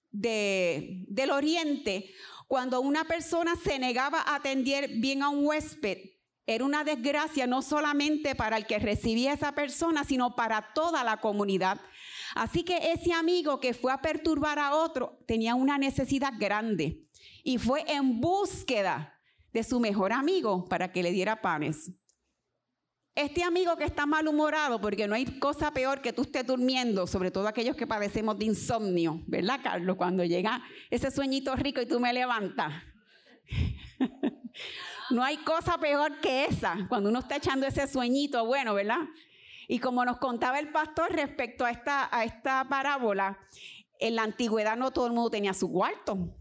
del 0.10 1.32
oriente, 1.32 2.12
cuando 2.48 2.82
una 2.82 3.06
persona 3.06 3.56
se 3.56 3.78
negaba 3.78 4.22
a 4.22 4.36
atender 4.36 4.90
bien 4.98 5.22
a 5.22 5.30
un 5.30 5.46
huésped, 5.46 6.00
era 6.48 6.66
una 6.66 6.84
desgracia 6.84 7.46
no 7.46 7.62
solamente 7.62 8.34
para 8.34 8.58
el 8.58 8.66
que 8.66 8.80
recibía 8.80 9.34
esa 9.34 9.54
persona, 9.54 10.04
sino 10.06 10.36
para 10.36 10.74
toda 10.74 11.04
la 11.04 11.18
comunidad. 11.18 11.80
Así 12.34 12.64
que 12.64 12.94
ese 12.94 13.14
amigo 13.14 13.60
que 13.60 13.76
fue 13.76 13.92
a 13.92 14.02
perturbar 14.02 14.58
a 14.58 14.74
otro 14.74 15.20
tenía 15.28 15.54
una 15.54 15.78
necesidad 15.78 16.34
grande 16.36 17.06
y 17.44 17.60
fue 17.60 17.84
en 17.88 18.20
búsqueda 18.20 19.15
de 19.56 19.64
su 19.64 19.80
mejor 19.80 20.12
amigo 20.12 20.66
para 20.66 20.92
que 20.92 21.02
le 21.02 21.14
diera 21.14 21.42
panes. 21.42 21.90
Este 23.16 23.42
amigo 23.42 23.78
que 23.78 23.86
está 23.86 24.06
malhumorado, 24.06 24.82
porque 24.82 25.08
no 25.08 25.16
hay 25.16 25.40
cosa 25.40 25.72
peor 25.72 26.02
que 26.02 26.12
tú 26.12 26.24
estés 26.24 26.46
durmiendo, 26.46 27.08
sobre 27.08 27.32
todo 27.32 27.48
aquellos 27.48 27.78
que 27.78 27.88
padecemos 27.88 28.38
de 28.38 28.44
insomnio, 28.44 29.22
¿verdad, 29.28 29.62
Carlos? 29.64 29.96
Cuando 29.96 30.26
llega 30.26 30.62
ese 30.90 31.10
sueñito 31.10 31.56
rico 31.56 31.82
y 31.82 31.86
tú 31.86 32.02
me 32.02 32.12
levantas. 32.12 32.74
no 35.12 35.24
hay 35.24 35.38
cosa 35.38 35.78
peor 35.78 36.20
que 36.20 36.44
esa, 36.44 36.86
cuando 36.90 37.10
uno 37.10 37.20
está 37.20 37.38
echando 37.38 37.66
ese 37.66 37.88
sueñito 37.88 38.46
bueno, 38.46 38.74
¿verdad? 38.74 39.06
Y 39.70 39.80
como 39.80 40.04
nos 40.04 40.18
contaba 40.18 40.60
el 40.60 40.74
pastor 40.74 41.14
respecto 41.14 41.64
a 41.64 41.72
esta, 41.72 42.10
a 42.12 42.26
esta 42.26 42.66
parábola, 42.68 43.40
en 44.00 44.16
la 44.16 44.24
antigüedad 44.24 44.76
no 44.76 44.92
todo 44.92 45.08
el 45.08 45.14
mundo 45.14 45.30
tenía 45.30 45.54
su 45.54 45.72
cuarto. 45.72 46.36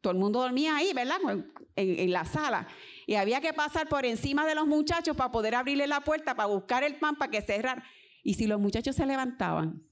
Todo 0.00 0.12
el 0.12 0.18
mundo 0.20 0.40
dormía 0.40 0.76
ahí, 0.76 0.92
¿verdad? 0.92 1.18
En, 1.74 2.12
la 2.12 2.24
sala. 2.24 2.68
Y 3.06 3.14
había 3.14 3.40
que 3.40 3.52
pasar 3.52 3.88
por 3.88 4.04
encima 4.04 4.46
de 4.46 4.54
los 4.54 4.66
muchachos 4.66 5.16
para 5.16 5.32
poder 5.32 5.54
abrirle 5.54 5.86
la 5.86 6.00
puerta, 6.00 6.34
para 6.34 6.48
buscar 6.48 6.84
el 6.84 6.96
pan, 6.96 7.16
para 7.16 7.30
que 7.30 7.40
cerrar. 7.40 7.82
Y 8.22 8.34
si 8.34 8.46
los 8.46 8.60
muchachos 8.60 8.94
se 8.94 9.06
levantaban, 9.06 9.82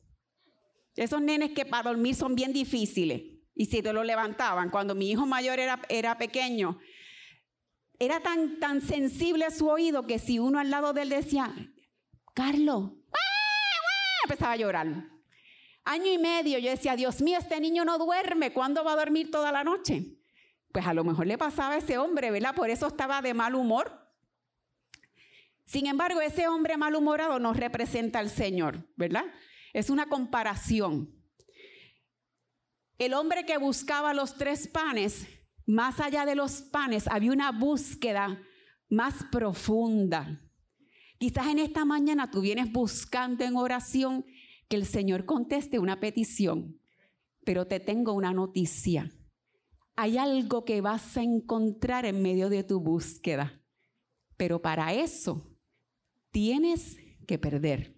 esos 0.97 1.23
nenes 1.23 1.53
que 1.53 1.65
para 1.65 1.91
dormir 1.91 2.15
son 2.15 2.35
bien 2.35 2.53
difíciles, 2.53 3.23
y 3.55 3.67
si 3.67 3.83
te 3.83 3.93
lo 3.93 4.05
levantaban, 4.05 4.71
cuando 4.71 4.95
mi 4.95 5.11
hijo 5.11 5.27
mayor 5.27 5.59
era, 5.59 5.81
era 5.89 6.19
pequeño, 6.19 6.79
era 7.99 8.21
tan, 8.21 8.59
tan 8.59 8.81
sensible 8.81 9.51
su 9.51 9.69
oído 9.69 10.07
que 10.07 10.19
si 10.19 10.39
uno 10.39 10.59
al 10.59 10.71
lado 10.71 10.93
de 10.93 11.03
él 11.03 11.11
decía, 11.11 11.55
Carlos, 12.35 12.93
empezaba 14.25 14.53
a 14.53 14.57
llorar. 14.57 15.11
Año 15.85 16.13
y 16.13 16.19
medio 16.19 16.59
yo 16.59 16.71
decía, 16.71 16.97
Dios 16.97 17.21
mío, 17.21 17.39
este 17.39 17.61
niño 17.61 17.85
no 17.85 17.99
duerme, 17.99 18.53
¿cuándo 18.53 18.85
va 18.85 18.93
a 18.93 18.97
dormir 18.97 19.31
toda 19.31 19.53
la 19.53 19.65
noche? 19.65 20.20
Pues 20.73 20.87
a 20.87 20.95
lo 20.95 21.05
mejor 21.05 21.27
le 21.27 21.39
pasaba 21.39 21.75
a 21.75 21.79
ese 21.79 21.99
hombre, 21.99 22.31
¿verdad? 22.31 22.55
Por 22.55 22.71
eso 22.71 22.87
estaba 22.87 23.23
de 23.23 23.35
mal 23.35 23.55
humor. 23.55 23.93
Sin 25.65 25.87
embargo, 25.87 26.21
ese 26.21 26.49
hombre 26.49 26.77
malhumorado 26.77 27.39
no 27.39 27.53
representa 27.53 28.19
al 28.19 28.31
Señor, 28.31 28.89
¿verdad? 28.97 29.25
Es 29.73 29.89
una 29.89 30.07
comparación. 30.07 31.15
El 32.99 33.15
hombre 33.15 33.47
que 33.47 33.57
buscaba 33.57 34.13
los 34.13 34.37
tres 34.37 34.69
panes, 34.69 35.27
más 35.67 36.01
allá 36.01 36.27
de 36.27 36.35
los 36.35 36.63
panes, 36.63 37.07
había 37.09 37.33
una 37.33 37.53
búsqueda 37.53 38.43
más 38.89 39.25
profunda. 39.31 40.43
Quizás 41.19 41.47
en 41.47 41.59
esta 41.59 41.85
mañana 41.85 42.31
tú 42.31 42.41
vienes 42.41 42.73
buscando 42.73 43.45
en 43.45 43.57
oración 43.57 44.25
que 44.69 44.77
el 44.77 44.87
Señor 44.87 45.25
conteste 45.25 45.79
una 45.79 46.01
petición, 46.01 46.81
pero 47.45 47.67
te 47.67 47.79
tengo 47.79 48.13
una 48.13 48.33
noticia. 48.33 49.11
Hay 50.03 50.17
algo 50.17 50.65
que 50.65 50.81
vas 50.81 51.19
a 51.19 51.23
encontrar 51.23 52.07
en 52.07 52.23
medio 52.23 52.49
de 52.49 52.65
tu 52.65 52.81
búsqueda, 52.81 53.61
pero 54.39 54.63
para 54.63 54.95
eso 54.95 55.47
tienes 56.31 56.97
que 57.27 57.39
perder. 57.39 57.95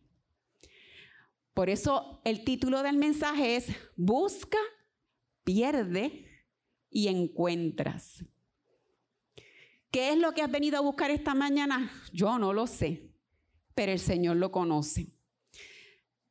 Por 1.54 1.70
eso 1.70 2.20
el 2.24 2.42
título 2.42 2.82
del 2.82 2.96
mensaje 2.96 3.54
es 3.54 3.68
Busca, 3.94 4.58
pierde 5.44 6.26
y 6.90 7.06
encuentras. 7.06 8.24
¿Qué 9.92 10.10
es 10.10 10.18
lo 10.18 10.34
que 10.34 10.42
has 10.42 10.50
venido 10.50 10.78
a 10.78 10.80
buscar 10.80 11.12
esta 11.12 11.36
mañana? 11.36 11.88
Yo 12.12 12.36
no 12.36 12.52
lo 12.52 12.66
sé, 12.66 13.12
pero 13.76 13.92
el 13.92 14.00
Señor 14.00 14.38
lo 14.38 14.50
conoce. 14.50 15.14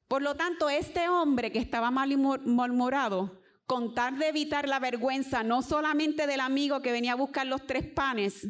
Por 0.10 0.22
lo 0.22 0.36
tanto, 0.36 0.68
este 0.68 1.08
hombre 1.08 1.50
que 1.50 1.60
estaba 1.60 1.92
malhumorado, 1.92 3.41
con 3.72 3.96
tal 3.96 4.20
de 4.20 4.28
evitar 4.28 4.68
la 4.68 4.80
vergüenza 4.80 5.44
no 5.44 5.62
solamente 5.62 6.28
del 6.28 6.42
amigo 6.42 6.82
que 6.82 6.92
venía 6.92 7.14
a 7.14 7.16
buscar 7.16 7.48
los 7.48 7.66
tres 7.66 7.88
panes, 7.88 8.46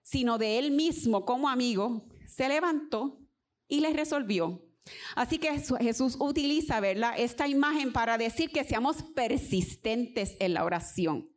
sino 0.00 0.38
de 0.38 0.58
él 0.58 0.70
mismo 0.70 1.26
como 1.26 1.50
amigo, 1.50 2.08
se 2.26 2.48
levantó 2.48 3.20
y 3.68 3.80
les 3.80 3.94
resolvió. 3.94 4.66
Así 5.14 5.36
que 5.36 5.60
Jesús 5.82 6.16
utiliza, 6.18 6.80
¿verdad? 6.80 7.12
Esta 7.18 7.48
imagen 7.48 7.92
para 7.92 8.16
decir 8.16 8.50
que 8.50 8.64
seamos 8.64 9.02
persistentes 9.14 10.38
en 10.40 10.54
la 10.54 10.64
oración, 10.64 11.28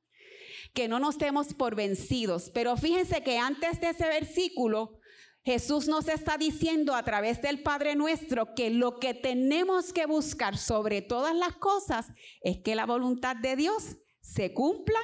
que 0.74 0.88
no 0.88 0.98
nos 0.98 1.18
demos 1.18 1.54
por 1.54 1.76
vencidos. 1.76 2.52
Pero 2.54 2.78
fíjense 2.78 3.22
que 3.22 3.38
antes 3.38 3.82
de 3.82 3.90
ese 3.90 4.08
versículo, 4.08 4.98
Jesús 5.46 5.88
nos 5.88 6.08
está 6.08 6.38
diciendo 6.38 6.96
a 6.96 7.04
través 7.04 7.42
del 7.42 7.62
Padre 7.62 7.96
nuestro 7.96 8.56
que 8.56 8.70
lo 8.70 9.00
que 9.00 9.14
tenemos 9.14 9.92
que 9.92 10.06
buscar 10.06 10.58
sobre 10.58 11.02
todas 11.02 11.36
las 11.36 11.54
cosas 11.58 12.08
es 12.42 12.60
que 12.60 12.76
la 12.76 12.86
voluntad 12.86 13.36
de 13.36 13.58
Dios 13.58 13.98
se 14.22 14.54
cumpla 14.54 15.00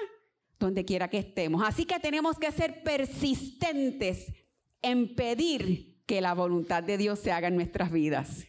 donde 0.58 0.86
quiera 0.86 1.10
que 1.10 1.18
estemos. 1.18 1.62
Así 1.66 1.86
que 1.86 2.00
tenemos 2.00 2.38
que 2.38 2.52
ser 2.52 2.84
persistentes 2.84 4.34
en 4.82 5.14
pedir 5.16 5.98
que 6.06 6.22
la 6.22 6.34
voluntad 6.34 6.84
de 6.84 6.98
Dios 6.98 7.20
se 7.20 7.32
haga 7.32 7.50
en 7.50 7.56
nuestras 7.56 7.92
vidas. 7.92 8.46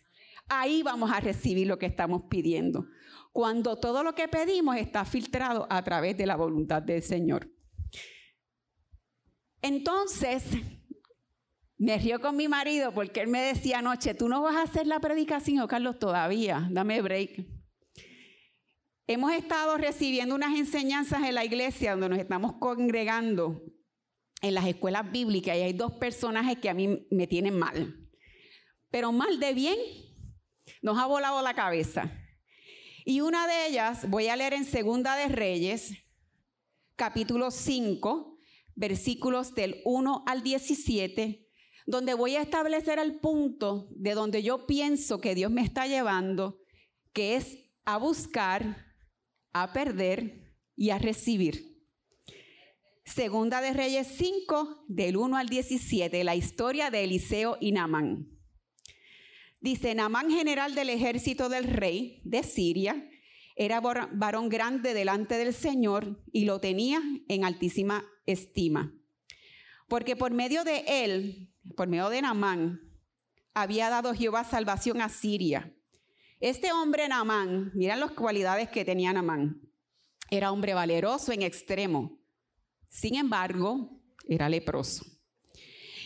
Ahí 0.49 0.82
vamos 0.82 1.11
a 1.11 1.20
recibir 1.20 1.66
lo 1.66 1.78
que 1.78 1.87
estamos 1.87 2.23
pidiendo. 2.28 2.87
Cuando 3.32 3.78
todo 3.78 4.02
lo 4.02 4.14
que 4.14 4.28
pedimos 4.28 4.76
está 4.76 5.04
filtrado 5.04 5.66
a 5.70 5.82
través 5.82 6.16
de 6.16 6.26
la 6.26 6.37
voluntad 6.37 6.82
del 6.82 7.02
Señor. 7.02 7.49
Entonces, 9.62 10.44
me 11.81 11.97
río 11.97 12.21
con 12.21 12.37
mi 12.37 12.47
marido 12.47 12.93
porque 12.93 13.23
él 13.23 13.29
me 13.29 13.41
decía 13.41 13.79
anoche, 13.79 14.13
tú 14.13 14.29
no 14.29 14.43
vas 14.43 14.55
a 14.55 14.63
hacer 14.63 14.87
la 14.87 15.01
predicación, 15.01 15.67
Carlos, 15.67 15.99
todavía, 15.99 16.69
dame 16.71 17.01
break. 17.01 17.47
Hemos 19.07 19.33
estado 19.33 19.79
recibiendo 19.79 20.35
unas 20.35 20.59
enseñanzas 20.59 21.23
en 21.23 21.35
la 21.35 21.45
iglesia 21.45 21.93
donde 21.93 22.11
nos 22.11 22.19
estamos 22.19 22.53
congregando 22.61 23.63
en 24.43 24.55
las 24.55 24.67
escuelas 24.67 25.11
bíblicas 25.11 25.57
y 25.57 25.61
hay 25.61 25.73
dos 25.73 25.93
personajes 25.93 26.59
que 26.59 26.69
a 26.69 26.75
mí 26.75 27.07
me 27.11 27.27
tienen 27.27 27.59
mal. 27.59 27.97
Pero 28.91 29.11
mal 29.11 29.41
de 29.41 29.55
bien, 29.55 29.79
nos 30.83 30.99
ha 30.99 31.07
volado 31.07 31.41
la 31.41 31.55
cabeza. 31.55 32.13
Y 33.07 33.23
una 33.23 33.47
de 33.47 33.69
ellas, 33.69 34.09
voy 34.11 34.29
a 34.29 34.37
leer 34.37 34.53
en 34.53 34.67
Segunda 34.67 35.17
de 35.17 35.29
Reyes, 35.29 35.95
capítulo 36.95 37.51
5, 37.51 38.37
versículos 38.75 39.55
del 39.55 39.81
1 39.87 40.25
al 40.27 40.43
17 40.43 41.50
donde 41.90 42.14
voy 42.14 42.37
a 42.37 42.42
establecer 42.42 43.00
el 43.00 43.16
punto 43.18 43.88
de 43.90 44.14
donde 44.14 44.44
yo 44.44 44.64
pienso 44.64 45.20
que 45.20 45.35
Dios 45.35 45.50
me 45.50 45.62
está 45.62 45.88
llevando, 45.88 46.61
que 47.12 47.35
es 47.35 47.59
a 47.85 47.97
buscar, 47.99 48.87
a 49.52 49.73
perder 49.73 50.54
y 50.76 50.90
a 50.90 50.99
recibir. 50.99 51.85
Segunda 53.04 53.61
de 53.61 53.73
Reyes 53.73 54.06
5, 54.06 54.85
del 54.87 55.16
1 55.16 55.37
al 55.37 55.49
17, 55.49 56.23
la 56.23 56.37
historia 56.37 56.92
de 56.92 57.02
Eliseo 57.02 57.59
y 57.61 57.73
Namán. 57.73 58.38
Dice, 59.61 59.92
Namán, 59.97 60.30
general 60.30 60.76
del 60.76 60.90
ejército 60.90 61.49
del 61.49 61.64
rey 61.64 62.23
de 62.25 62.44
Siria, 62.44 63.11
era 63.56 63.80
varón 63.80 64.49
grande 64.49 64.94
delante 64.94 65.37
del 65.37 65.52
Señor 65.52 66.23
y 66.32 66.44
lo 66.44 66.61
tenía 66.61 67.02
en 67.26 67.44
altísima 67.44 68.04
estima. 68.26 68.94
Porque 69.88 70.14
por 70.14 70.32
medio 70.32 70.62
de 70.62 70.85
él 70.87 71.50
por 71.76 71.88
medio 71.88 72.09
de 72.09 72.23
Namán, 72.23 72.81
había 73.55 73.90
dado 73.90 74.14
Jehová 74.14 74.45
salvación 74.45 75.00
a 75.00 75.09
Siria. 75.09 75.75
Este 76.40 76.73
hombre 76.73 77.09
Namán, 77.09 77.71
miren 77.75 78.00
las 78.00 78.12
cualidades 78.12 78.71
que 78.71 78.85
tenía 78.85 79.12
Namán. 79.12 79.61
Era 80.31 80.52
hombre 80.52 80.75
valeroso 80.75 81.33
en 81.33 81.43
extremo. 81.43 82.19
Sin 82.88 83.17
embargo, 83.17 84.00
era 84.26 84.49
leproso. 84.49 85.05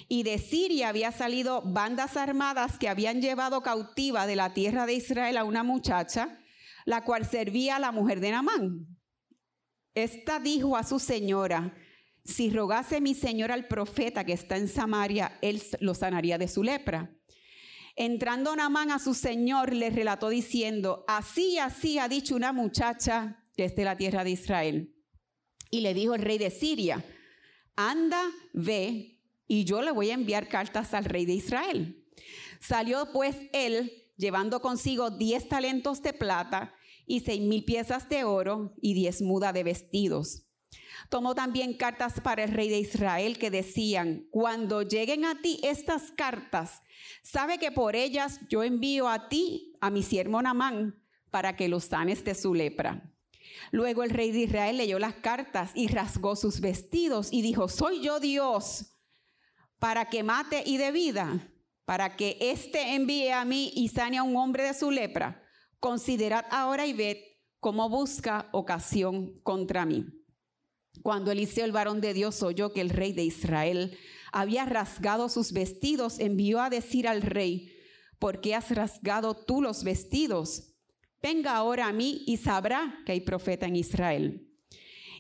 Y 0.09 0.23
de 0.23 0.39
Siria 0.39 0.89
había 0.89 1.13
salido 1.13 1.63
bandas 1.63 2.17
armadas 2.17 2.79
que 2.79 2.89
habían 2.89 3.21
llevado 3.21 3.63
cautiva 3.63 4.27
de 4.27 4.37
la 4.37 4.53
tierra 4.53 4.87
de 4.87 4.95
Israel 4.95 5.37
a 5.37 5.45
una 5.45 5.63
muchacha, 5.63 6.39
la 6.85 7.05
cual 7.05 7.25
servía 7.25 7.77
a 7.77 7.81
la 7.81 7.93
mujer 7.93 8.21
de 8.21 8.31
Namán. 8.31 8.87
Esta 9.95 10.41
dijo 10.41 10.77
a 10.77 10.83
su 10.83 10.99
señora, 10.99 11.75
si 12.25 12.51
rogase 12.51 13.01
mi 13.01 13.15
señor 13.15 13.53
al 13.53 13.69
profeta 13.69 14.25
que 14.25 14.33
está 14.33 14.57
en 14.57 14.69
Samaria, 14.69 15.39
él 15.43 15.63
lo 15.81 15.95
sanaría 15.95 16.39
de 16.39 16.49
su 16.49 16.63
lepra. 16.63 17.15
Entrando 17.97 18.57
Namán 18.57 18.91
a 18.91 18.99
su 18.99 19.15
señor, 19.15 19.73
le 19.75 19.91
relató 19.91 20.31
diciendo, 20.31 21.05
así 21.07 21.59
así 21.59 21.99
ha 21.99 22.09
dicho 22.09 22.35
una 22.35 22.53
muchacha 22.53 23.45
que 23.57 23.65
es 23.65 23.77
de 23.77 23.85
la 23.85 23.97
tierra 23.97 24.25
de 24.25 24.31
Israel. 24.31 24.95
Y 25.71 25.81
le 25.81 25.95
dijo 25.95 26.15
el 26.15 26.23
rey 26.23 26.39
de 26.39 26.51
Siria, 26.51 27.05
anda, 27.77 28.23
ve, 28.53 29.21
y 29.47 29.65
yo 29.65 29.83
le 29.83 29.93
voy 29.93 30.11
a 30.11 30.15
enviar 30.15 30.49
cartas 30.49 30.95
al 30.95 31.05
rey 31.05 31.27
de 31.27 31.35
Israel. 31.35 32.05
Salió 32.61 33.13
pues 33.13 33.37
él, 33.53 33.93
llevando 34.17 34.61
consigo 34.61 35.11
diez 35.11 35.49
talentos 35.49 36.03
de 36.03 36.15
plata 36.15 36.75
y 37.07 37.21
seis 37.21 37.43
mil 37.43 37.65
piezas 37.65 38.09
de 38.09 38.25
oro 38.25 38.75
y 38.81 38.95
diez 38.95 39.21
mudas 39.21 39.53
de 39.53 39.63
vestidos. 39.63 40.45
Tomó 41.09 41.35
también 41.35 41.77
cartas 41.77 42.21
para 42.21 42.45
el 42.45 42.53
rey 42.53 42.69
de 42.69 42.79
Israel 42.79 43.39
que 43.39 43.51
decían, 43.51 44.27
cuando 44.31 44.83
lleguen 44.83 45.25
a 45.25 45.41
ti 45.41 45.61
estas 45.63 46.11
cartas, 46.13 46.83
sabe 47.23 47.59
que 47.59 47.73
por 47.73 47.97
ellas 47.97 48.41
yo 48.49 48.63
envío 48.63 49.09
a 49.09 49.29
ti, 49.29 49.77
a 49.81 49.91
mi 49.91 50.03
siervo 50.03 50.41
Namán, 50.41 51.03
para 51.31 51.57
que 51.57 51.69
lo 51.69 51.81
sanes 51.81 52.25
de 52.25 52.35
su 52.35 52.55
lepra. 52.55 53.11
Luego 53.71 54.03
el 54.03 54.11
rey 54.11 54.33
de 54.33 54.41
Israel 54.41 54.77
leyó 54.77 54.99
las 54.99 55.15
cartas 55.15 55.73
y 55.75 55.89
rasgó 55.89 56.37
sus 56.37 56.61
vestidos 56.61 57.29
y 57.33 57.43
dijo, 57.43 57.69
soy 57.69 58.01
yo 58.01 58.21
Dios 58.21 58.91
para 59.79 60.07
que 60.07 60.23
mate 60.23 60.63
y 60.65 60.79
de 60.79 60.93
vida, 60.93 61.53
para 61.85 62.17
que 62.17 62.39
éste 62.41 62.95
envíe 62.95 63.29
a 63.31 63.45
mí 63.45 63.71
y 63.75 63.89
sane 63.89 64.17
a 64.17 64.23
un 64.23 64.35
hombre 64.37 64.65
de 64.65 64.73
su 64.73 64.91
lepra. 64.91 65.43
Considerad 65.79 66.47
ahora 66.51 66.87
y 66.87 66.95
ved 66.95 67.19
cómo 67.61 67.91
busca 67.91 68.49
ocasión 68.53 69.39
contra 69.43 69.85
mí. 69.85 70.07
Cuando 71.03 71.31
Eliseo, 71.31 71.65
el 71.65 71.73
varón 71.73 72.01
de 72.01 72.15
Dios, 72.15 72.43
oyó 72.43 72.73
que 72.73 72.81
el 72.81 72.91
rey 72.91 73.13
de 73.13 73.25
Israel 73.25 73.99
había 74.33 74.65
rasgado 74.65 75.29
sus 75.29 75.53
vestidos, 75.53 76.19
envió 76.19 76.61
a 76.61 76.71
decir 76.71 77.07
al 77.07 77.23
rey, 77.23 77.73
¿por 78.19 78.41
qué 78.41 78.55
has 78.55 78.71
rasgado 78.71 79.35
tú 79.35 79.63
los 79.63 79.85
vestidos? 79.85 80.73
Venga 81.23 81.57
ahora 81.57 81.87
a 81.87 81.93
mí 81.93 82.23
y 82.27 82.37
sabrá 82.37 83.03
que 83.07 83.13
hay 83.13 83.21
profeta 83.21 83.67
en 83.67 83.77
Israel. 83.77 84.51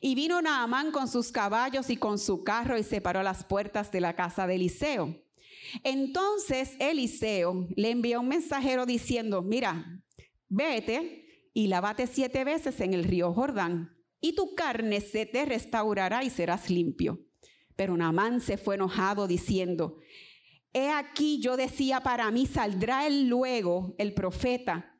Y 0.01 0.15
vino 0.15 0.43
Naamán 0.43 0.91
con 0.91 1.09
sus 1.09 1.31
caballos 1.31 1.89
y 1.91 1.97
con 1.97 2.19
su 2.19 2.45
carro 2.45 2.77
y 2.77 2.83
se 2.83 3.01
paró 3.01 3.21
a 3.21 3.23
las 3.23 3.45
puertas 3.45 3.91
de 3.93 4.01
la 4.01 4.17
casa 4.17 4.47
de 4.47 4.57
Eliseo. 4.57 5.23
Entonces 5.83 6.73
Eliseo 6.79 7.69
le 7.77 7.91
envió 7.91 8.21
un 8.21 8.29
mensajero 8.29 8.85
diciendo, 8.85 9.43
mira, 9.43 10.03
vete 10.49 11.51
y 11.55 11.69
lávate 11.69 12.07
siete 12.07 12.45
veces 12.45 12.81
en 12.81 12.95
el 12.95 13.05
río 13.05 13.33
Jordán 13.33 13.94
y 14.25 14.33
tu 14.33 14.55
carne 14.55 15.03
se 15.03 15.27
te 15.27 15.45
restaurará 15.45 16.25
y 16.25 16.31
serás 16.31 16.71
limpio. 16.71 17.21
Pero 17.77 17.95
Naamán 17.95 18.41
se 18.41 18.57
fue 18.57 18.77
enojado 18.77 19.27
diciendo, 19.27 19.99
he 20.73 20.89
aquí 20.89 21.41
yo 21.43 21.59
decía 21.59 22.01
para 22.01 22.31
mí, 22.31 22.47
saldrá 22.47 23.07
él 23.07 23.29
luego, 23.29 23.95
el 23.99 24.15
profeta, 24.15 24.97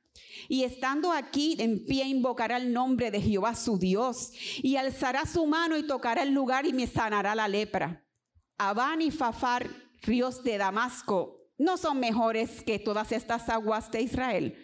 y 0.47 0.65
estando 0.65 1.11
aquí 1.11 1.57
en 1.59 1.87
pie 1.87 2.05
invocará 2.05 2.59
el 2.59 2.75
nombre 2.75 3.11
de 3.11 3.23
Jehová 3.23 3.55
su 3.55 3.79
Dios 3.79 4.31
y 4.63 4.77
alzará 4.77 5.25
su 5.25 5.47
mano 5.47 5.79
y 5.79 5.87
tocará 5.87 6.23
el 6.23 6.35
lugar 6.35 6.67
y 6.67 6.75
me 6.75 6.87
sanará 6.87 7.35
la 7.35 7.49
lepra. 7.49 8.05
Abán 8.59 9.01
y 9.01 9.11
Fafar, 9.11 9.71
ríos 10.03 10.45
de 10.45 10.59
Damasco, 10.59 11.49
no 11.57 11.79
son 11.79 11.99
mejores 11.99 12.63
que 12.63 12.79
todas 12.79 13.11
estas 13.11 13.49
aguas 13.49 13.91
de 13.91 14.03
Israel. 14.03 14.59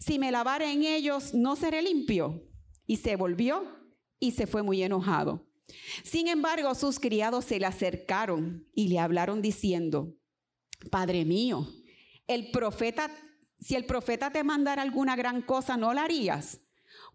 Si 0.00 0.18
me 0.18 0.32
lavare 0.32 0.72
en 0.72 0.82
ellos, 0.82 1.32
no 1.32 1.54
seré 1.54 1.80
limpio. 1.80 2.42
Y 2.86 2.98
se 2.98 3.16
volvió 3.16 3.83
y 4.18 4.32
se 4.32 4.46
fue 4.46 4.62
muy 4.62 4.82
enojado. 4.82 5.46
Sin 6.02 6.28
embargo, 6.28 6.74
sus 6.74 7.00
criados 7.00 7.44
se 7.44 7.58
le 7.58 7.66
acercaron 7.66 8.68
y 8.74 8.88
le 8.88 8.98
hablaron 8.98 9.42
diciendo, 9.42 10.14
Padre 10.90 11.24
mío, 11.24 11.68
el 12.26 12.50
profeta 12.50 13.10
si 13.64 13.74
el 13.74 13.86
profeta 13.86 14.30
te 14.30 14.44
mandara 14.44 14.82
alguna 14.82 15.16
gran 15.16 15.40
cosa, 15.40 15.78
¿no 15.78 15.94
la 15.94 16.04
harías? 16.04 16.60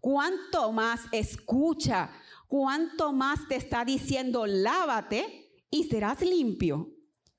¿Cuánto 0.00 0.72
más 0.72 1.02
escucha? 1.12 2.10
¿Cuánto 2.48 3.12
más 3.12 3.46
te 3.46 3.54
está 3.54 3.84
diciendo, 3.84 4.46
lávate 4.46 5.52
y 5.70 5.84
serás 5.84 6.22
limpio? 6.22 6.90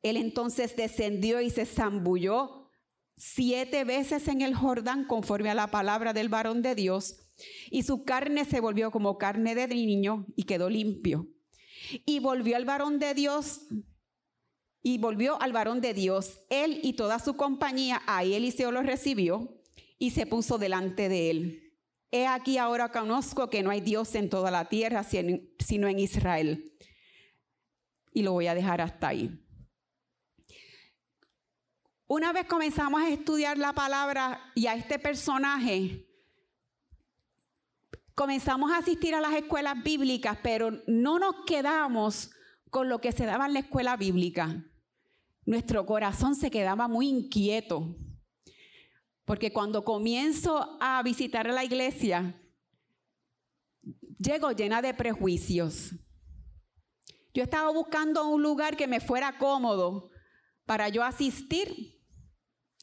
Él 0.01 0.15
entonces 0.15 0.77
descendió 0.77 1.41
y 1.41 1.49
se 1.49 1.65
zambulló 1.65 2.69
siete 3.17 3.83
veces 3.83 4.29
en 4.29 4.41
el 4.41 4.55
Jordán 4.55 5.05
conforme 5.05 5.49
a 5.49 5.55
la 5.55 5.67
palabra 5.67 6.13
del 6.13 6.29
varón 6.29 6.61
de 6.61 6.73
Dios, 6.73 7.20
y 7.69 7.83
su 7.83 8.03
carne 8.03 8.45
se 8.45 8.59
volvió 8.59 8.91
como 8.91 9.17
carne 9.17 9.55
de 9.55 9.67
niño 9.67 10.25
y 10.35 10.43
quedó 10.43 10.69
limpio. 10.69 11.27
Y 12.05 12.19
volvió 12.19 12.55
al 12.55 12.65
varón 12.65 12.99
de 12.99 13.13
Dios 13.13 13.61
y 14.83 14.97
volvió 14.97 15.41
al 15.41 15.53
varón 15.53 15.81
de 15.81 15.93
Dios. 15.93 16.39
Él 16.49 16.79
y 16.83 16.93
toda 16.93 17.19
su 17.19 17.35
compañía, 17.35 18.01
ahí 18.07 18.33
Eliseo 18.33 18.71
lo 18.71 18.81
recibió 18.81 19.61
y 19.97 20.11
se 20.11 20.25
puso 20.25 20.57
delante 20.57 21.09
de 21.09 21.29
él. 21.29 21.73
He 22.11 22.27
aquí 22.27 22.57
ahora 22.57 22.91
conozco 22.91 23.49
que 23.49 23.63
no 23.63 23.69
hay 23.69 23.79
Dios 23.79 24.15
en 24.15 24.29
toda 24.29 24.51
la 24.51 24.67
tierra 24.67 25.03
sino 25.03 25.87
en 25.87 25.99
Israel. 25.99 26.73
Y 28.13 28.23
lo 28.23 28.33
voy 28.33 28.47
a 28.47 28.55
dejar 28.55 28.81
hasta 28.81 29.07
ahí. 29.09 29.41
Una 32.07 32.33
vez 32.33 32.45
comenzamos 32.45 33.01
a 33.01 33.09
estudiar 33.09 33.57
la 33.57 33.71
palabra 33.71 34.51
y 34.53 34.67
a 34.67 34.75
este 34.75 34.99
personaje, 34.99 36.10
comenzamos 38.15 38.71
a 38.71 38.77
asistir 38.77 39.15
a 39.15 39.21
las 39.21 39.33
escuelas 39.33 39.81
bíblicas, 39.83 40.37
pero 40.43 40.71
no 40.87 41.19
nos 41.19 41.45
quedamos 41.45 42.31
con 42.69 42.89
lo 42.89 43.01
que 43.01 43.11
se 43.11 43.25
daba 43.25 43.47
en 43.47 43.53
la 43.53 43.59
escuela 43.59 43.97
bíblica 43.97 44.65
nuestro 45.45 45.85
corazón 45.85 46.35
se 46.35 46.51
quedaba 46.51 46.87
muy 46.87 47.09
inquieto. 47.09 47.95
Porque 49.25 49.53
cuando 49.53 49.83
comienzo 49.83 50.77
a 50.79 51.01
visitar 51.03 51.47
la 51.47 51.63
iglesia, 51.63 52.41
llego 54.17 54.51
llena 54.51 54.81
de 54.81 54.93
prejuicios. 54.93 55.91
Yo 57.33 57.43
estaba 57.43 57.71
buscando 57.71 58.27
un 58.27 58.41
lugar 58.41 58.75
que 58.75 58.87
me 58.87 58.99
fuera 58.99 59.37
cómodo 59.37 60.09
para 60.65 60.89
yo 60.89 61.03
asistir, 61.03 62.01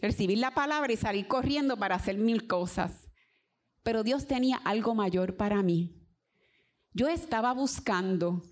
recibir 0.00 0.38
la 0.38 0.54
palabra 0.54 0.92
y 0.92 0.96
salir 0.96 1.26
corriendo 1.26 1.76
para 1.76 1.96
hacer 1.96 2.16
mil 2.16 2.46
cosas. 2.46 3.07
Pero 3.88 4.04
Dios 4.04 4.26
tenía 4.26 4.58
algo 4.58 4.94
mayor 4.94 5.38
para 5.38 5.62
mí. 5.62 6.06
Yo 6.92 7.08
estaba 7.08 7.54
buscando, 7.54 8.42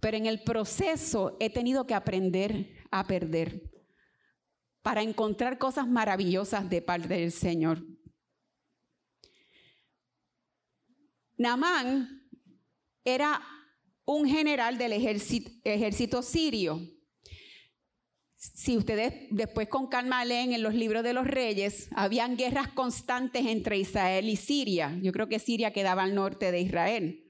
pero 0.00 0.16
en 0.16 0.26
el 0.26 0.42
proceso 0.42 1.36
he 1.38 1.48
tenido 1.48 1.86
que 1.86 1.94
aprender 1.94 2.74
a 2.90 3.06
perder 3.06 3.70
para 4.82 5.02
encontrar 5.02 5.58
cosas 5.58 5.86
maravillosas 5.86 6.68
de 6.68 6.82
parte 6.82 7.06
del 7.06 7.30
Señor. 7.30 7.86
Namán 11.36 12.28
era 13.04 13.40
un 14.06 14.26
general 14.26 14.76
del 14.76 14.92
ejército, 14.92 15.52
ejército, 15.62 16.20
sirio. 16.20 16.80
Si 18.38 18.76
ustedes 18.76 19.26
después 19.30 19.68
con 19.68 19.88
calma 19.88 20.24
leen 20.24 20.52
en 20.52 20.62
los 20.62 20.72
libros 20.72 21.02
de 21.02 21.12
los 21.12 21.26
reyes, 21.26 21.88
habían 21.92 22.36
guerras 22.36 22.68
constantes 22.68 23.44
entre 23.44 23.78
Israel 23.78 24.28
y 24.28 24.36
Siria. 24.36 24.96
Yo 25.02 25.10
creo 25.10 25.28
que 25.28 25.40
Siria 25.40 25.72
quedaba 25.72 26.04
al 26.04 26.14
norte 26.14 26.52
de 26.52 26.60
Israel. 26.60 27.24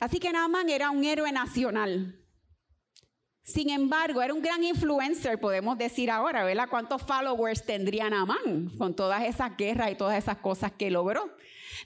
Así 0.00 0.18
que 0.18 0.32
Naaman 0.32 0.70
era 0.70 0.90
un 0.90 1.04
héroe 1.04 1.30
nacional. 1.32 2.18
Sin 3.42 3.70
embargo, 3.70 4.22
era 4.22 4.34
un 4.34 4.42
gran 4.42 4.62
influencer, 4.62 5.40
podemos 5.40 5.76
decir 5.78 6.10
ahora, 6.10 6.44
¿verdad? 6.44 6.68
¿Cuántos 6.68 7.02
followers 7.02 7.64
tendría 7.64 8.10
Namán 8.10 8.70
con 8.76 8.94
todas 8.94 9.24
esas 9.24 9.56
guerras 9.56 9.90
y 9.90 9.94
todas 9.94 10.18
esas 10.18 10.36
cosas 10.36 10.72
que 10.72 10.90
logró? 10.90 11.34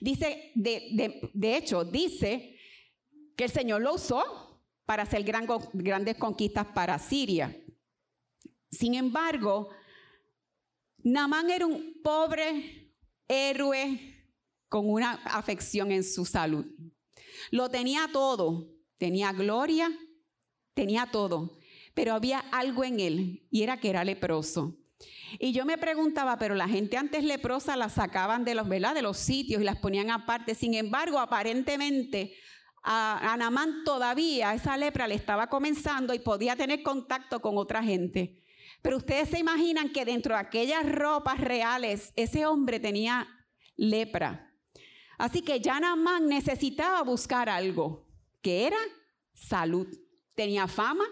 Dice, 0.00 0.50
de, 0.54 1.30
hecho, 1.56 1.84
dice 1.84 2.56
que 3.36 3.44
el 3.44 3.50
Señor 3.50 3.82
lo 3.82 3.94
usó 3.94 4.41
para 4.92 5.04
hacer 5.04 5.24
grandes 5.24 6.18
conquistas 6.18 6.66
para 6.66 6.98
Siria. 6.98 7.56
Sin 8.70 8.92
embargo, 8.92 9.70
Namán 10.98 11.48
era 11.48 11.64
un 11.64 11.94
pobre 12.02 12.92
héroe 13.26 14.36
con 14.68 14.90
una 14.90 15.12
afección 15.24 15.90
en 15.92 16.04
su 16.04 16.26
salud. 16.26 16.66
Lo 17.50 17.70
tenía 17.70 18.06
todo, 18.12 18.68
tenía 18.98 19.32
gloria, 19.32 19.90
Tenía 20.74 21.06
todo, 21.06 21.58
pero 21.94 22.14
había 22.14 22.38
algo 22.50 22.84
en 22.84 23.00
él 23.00 23.46
y 23.50 23.62
era 23.62 23.78
que 23.78 23.90
era 23.90 24.04
leproso. 24.04 24.78
Y 25.38 25.52
yo 25.52 25.64
me 25.64 25.76
preguntaba, 25.78 26.38
pero 26.38 26.54
la 26.54 26.68
gente 26.68 26.96
antes 26.96 27.24
leprosa 27.24 27.76
la 27.76 27.88
sacaban 27.88 28.44
de 28.44 28.54
los, 28.54 28.68
¿verdad? 28.68 28.94
de 28.94 29.02
los 29.02 29.18
sitios 29.18 29.60
y 29.60 29.64
las 29.64 29.76
ponían 29.76 30.10
aparte. 30.10 30.54
Sin 30.54 30.74
embargo, 30.74 31.18
aparentemente 31.18 32.34
a, 32.82 33.36
Namán 33.38 33.84
todavía 33.84 34.54
esa 34.54 34.76
lepra 34.76 35.06
le 35.06 35.14
estaba 35.14 35.48
comenzando 35.48 36.14
y 36.14 36.18
podía 36.18 36.56
tener 36.56 36.82
contacto 36.82 37.40
con 37.40 37.56
otra 37.56 37.82
gente. 37.82 38.42
Pero 38.80 38.96
ustedes 38.96 39.28
se 39.28 39.38
imaginan 39.38 39.92
que 39.92 40.04
dentro 40.04 40.34
de 40.34 40.40
aquellas 40.40 40.90
ropas 40.90 41.40
reales 41.40 42.12
ese 42.16 42.46
hombre 42.46 42.80
tenía 42.80 43.28
lepra. 43.76 44.52
Así 45.18 45.42
que 45.42 45.60
ya 45.60 45.78
Namán 45.78 46.26
necesitaba 46.26 47.02
buscar 47.02 47.48
algo, 47.48 48.08
que 48.40 48.66
era 48.66 48.78
salud. 49.34 49.86
Tenía 50.34 50.66
fama, 50.66 51.04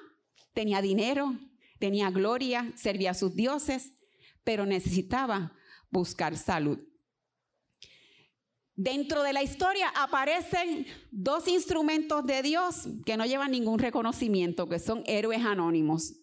tenía 0.53 0.83
dinero, 0.83 1.39
tenía 1.79 2.11
gloria, 2.11 2.73
servía 2.75 3.13
a 3.13 3.15
sus 3.15 3.37
dioses, 3.37 3.93
pero 4.43 4.67
necesitaba 4.67 5.53
buscar 5.91 6.37
salud. 6.37 6.81
Dentro 8.83 9.23
de 9.23 9.35
la 9.35 9.43
historia 9.43 9.93
aparecen 9.95 10.87
dos 11.11 11.47
instrumentos 11.49 12.25
de 12.25 12.41
Dios 12.41 12.89
que 13.05 13.19
no 13.19 13.27
llevan 13.27 13.51
ningún 13.51 13.79
reconocimiento, 13.79 14.71
que 14.71 14.79
son 14.79 15.03
héroes 15.05 15.45
anónimos. 15.45 16.15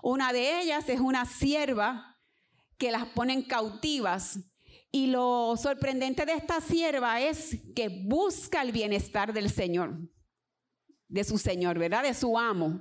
Una 0.00 0.32
de 0.32 0.60
ellas 0.60 0.88
es 0.88 1.00
una 1.00 1.24
sierva 1.24 2.16
que 2.76 2.92
las 2.92 3.06
ponen 3.06 3.42
cautivas. 3.42 4.38
Y 4.92 5.08
lo 5.08 5.56
sorprendente 5.56 6.24
de 6.24 6.34
esta 6.34 6.60
sierva 6.60 7.20
es 7.20 7.58
que 7.74 7.88
busca 7.88 8.62
el 8.62 8.70
bienestar 8.70 9.32
del 9.32 9.50
Señor, 9.50 9.98
de 11.08 11.24
su 11.24 11.36
Señor, 11.36 11.80
¿verdad? 11.80 12.04
De 12.04 12.14
su 12.14 12.38
amo. 12.38 12.80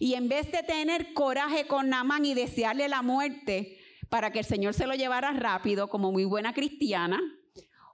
Y 0.00 0.14
en 0.14 0.28
vez 0.28 0.50
de 0.50 0.64
tener 0.64 1.14
coraje 1.14 1.68
con 1.68 1.88
Namán 1.88 2.24
y 2.24 2.34
desearle 2.34 2.88
la 2.88 3.02
muerte 3.02 3.78
para 4.08 4.32
que 4.32 4.40
el 4.40 4.44
Señor 4.44 4.74
se 4.74 4.88
lo 4.88 4.96
llevara 4.96 5.30
rápido, 5.34 5.88
como 5.88 6.10
muy 6.10 6.24
buena 6.24 6.52
cristiana, 6.52 7.20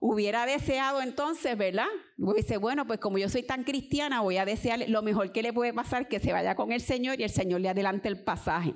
hubiera 0.01 0.47
deseado 0.47 1.01
entonces, 1.01 1.57
¿verdad? 1.57 1.87
Dice, 2.17 2.57
bueno, 2.59 2.87
pues 2.87 3.01
como 3.01 3.19
yo 3.19 3.29
soy 3.29 3.43
tan 3.43 3.65
cristiana, 3.65 4.21
voy 4.21 4.37
a 4.37 4.45
desearle, 4.45 4.89
lo 4.89 5.03
mejor 5.03 5.33
que 5.33 5.43
le 5.43 5.53
puede 5.53 5.73
pasar 5.73 6.09
que 6.09 6.21
se 6.21 6.33
vaya 6.33 6.55
con 6.55 6.73
el 6.73 6.81
Señor 6.81 7.21
y 7.21 7.25
el 7.25 7.31
Señor 7.31 7.61
le 7.61 7.69
adelante 7.69 8.09
el 8.09 8.23
pasaje. 8.23 8.75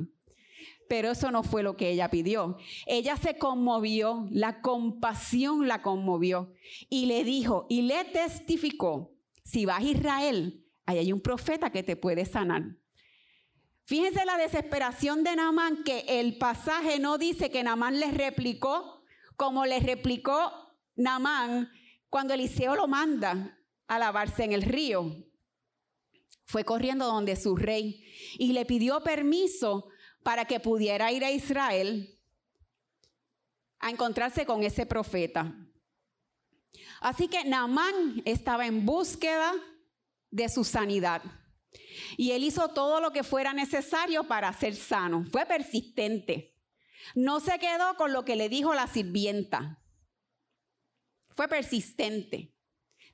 Pero 0.89 1.13
eso 1.13 1.31
no 1.31 1.43
fue 1.43 1.63
lo 1.63 1.77
que 1.77 1.91
ella 1.91 2.11
pidió. 2.11 2.57
Ella 2.87 3.17
se 3.17 3.39
conmovió, 3.39 4.27
la 4.31 4.61
compasión 4.61 5.69
la 5.69 5.83
conmovió 5.83 6.53
y 6.89 7.07
le 7.07 7.23
dijo 7.23 7.67
y 7.69 7.83
le 7.83 8.05
testificó, 8.05 9.13
si 9.45 9.67
vas 9.67 9.81
a 9.81 9.85
Israel, 9.85 10.65
ahí 10.87 10.99
hay 10.99 11.13
un 11.13 11.21
profeta 11.21 11.71
que 11.71 11.83
te 11.83 11.97
puede 11.97 12.25
sanar. 12.25 12.77
Fíjense 13.85 14.25
la 14.25 14.37
desesperación 14.37 15.25
de 15.25 15.35
Naamán, 15.37 15.83
que 15.85 16.05
el 16.07 16.39
pasaje 16.39 16.99
no 16.99 17.19
dice 17.19 17.51
que 17.51 17.63
Naamán 17.63 17.99
le 17.99 18.11
replicó 18.11 19.01
como 19.41 19.65
le 19.65 19.81
replicó 19.81 20.53
Namán, 21.01 21.71
cuando 22.11 22.35
Eliseo 22.35 22.77
lo 22.77 22.87
manda 22.87 23.59
a 23.89 23.99
lavarse 23.99 24.45
en 24.45 24.53
el 24.53 24.63
río, 24.63 25.17
fue 26.45 26.65
corriendo 26.65 27.07
donde 27.07 27.37
su 27.37 27.57
rey 27.57 28.05
y 28.39 28.53
le 28.53 28.67
pidió 28.67 29.03
permiso 29.03 29.89
para 30.23 30.45
que 30.45 30.61
pudiera 30.61 31.11
ir 31.11 31.25
a 31.25 31.31
Israel 31.31 32.19
a 33.79 33.89
encontrarse 33.89 34.45
con 34.45 34.63
ese 34.63 34.85
profeta. 34.85 35.55
Así 37.01 37.29
que 37.29 37.45
Naamán 37.45 38.21
estaba 38.27 38.67
en 38.67 38.85
búsqueda 38.85 39.55
de 40.31 40.49
su 40.51 40.65
sanidad. 40.65 41.23
Y 42.19 42.33
él 42.33 42.45
hizo 42.45 42.69
todo 42.69 43.01
lo 43.01 43.11
que 43.11 43.23
fuera 43.23 43.55
necesario 43.55 44.25
para 44.25 44.53
ser 44.53 44.77
sano. 44.77 45.25
Fue 45.31 45.47
persistente. 45.47 46.59
No 47.15 47.41
se 47.41 47.59
quedó 47.59 47.97
con 47.97 48.13
lo 48.13 48.25
que 48.27 48.37
le 48.37 48.51
dijo 48.51 48.75
la 48.75 48.87
sirvienta. 48.87 49.80
Fue 51.41 51.49
persistente. 51.49 52.53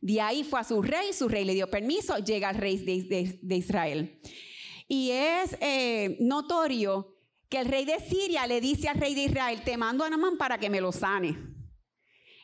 De 0.00 0.20
ahí 0.20 0.42
fue 0.42 0.58
a 0.58 0.64
su 0.64 0.82
rey, 0.82 1.12
su 1.12 1.28
rey 1.28 1.44
le 1.44 1.54
dio 1.54 1.70
permiso, 1.70 2.18
llega 2.18 2.48
al 2.48 2.56
rey 2.56 2.76
de, 2.78 3.54
Israel. 3.54 4.20
Y 4.88 5.12
es 5.12 5.56
eh, 5.60 6.16
notorio 6.18 7.14
que 7.48 7.58
el 7.60 7.66
rey 7.66 7.84
de 7.84 8.00
Siria 8.00 8.48
le 8.48 8.60
dice 8.60 8.88
al 8.88 8.98
rey 8.98 9.14
de 9.14 9.26
Israel, 9.26 9.62
te 9.64 9.76
mando 9.76 10.02
a 10.02 10.10
Namán 10.10 10.38
para 10.38 10.58
que 10.58 10.68
me 10.68 10.80
lo 10.80 10.90
sane. 10.90 11.38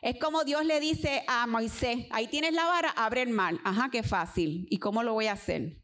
Es 0.01 0.17
como 0.19 0.45
Dios 0.45 0.63
le 0.63 0.79
dice 0.79 1.25
a 1.27 1.45
Moisés, 1.47 2.07
ahí 2.11 2.27
tienes 2.27 2.53
la 2.53 2.63
vara, 2.63 2.91
abre 2.91 3.23
el 3.23 3.31
mar. 3.31 3.55
Ajá, 3.65 3.89
qué 3.91 4.03
fácil. 4.03 4.65
¿Y 4.69 4.77
cómo 4.77 5.03
lo 5.03 5.11
voy 5.11 5.27
a 5.27 5.33
hacer? 5.33 5.82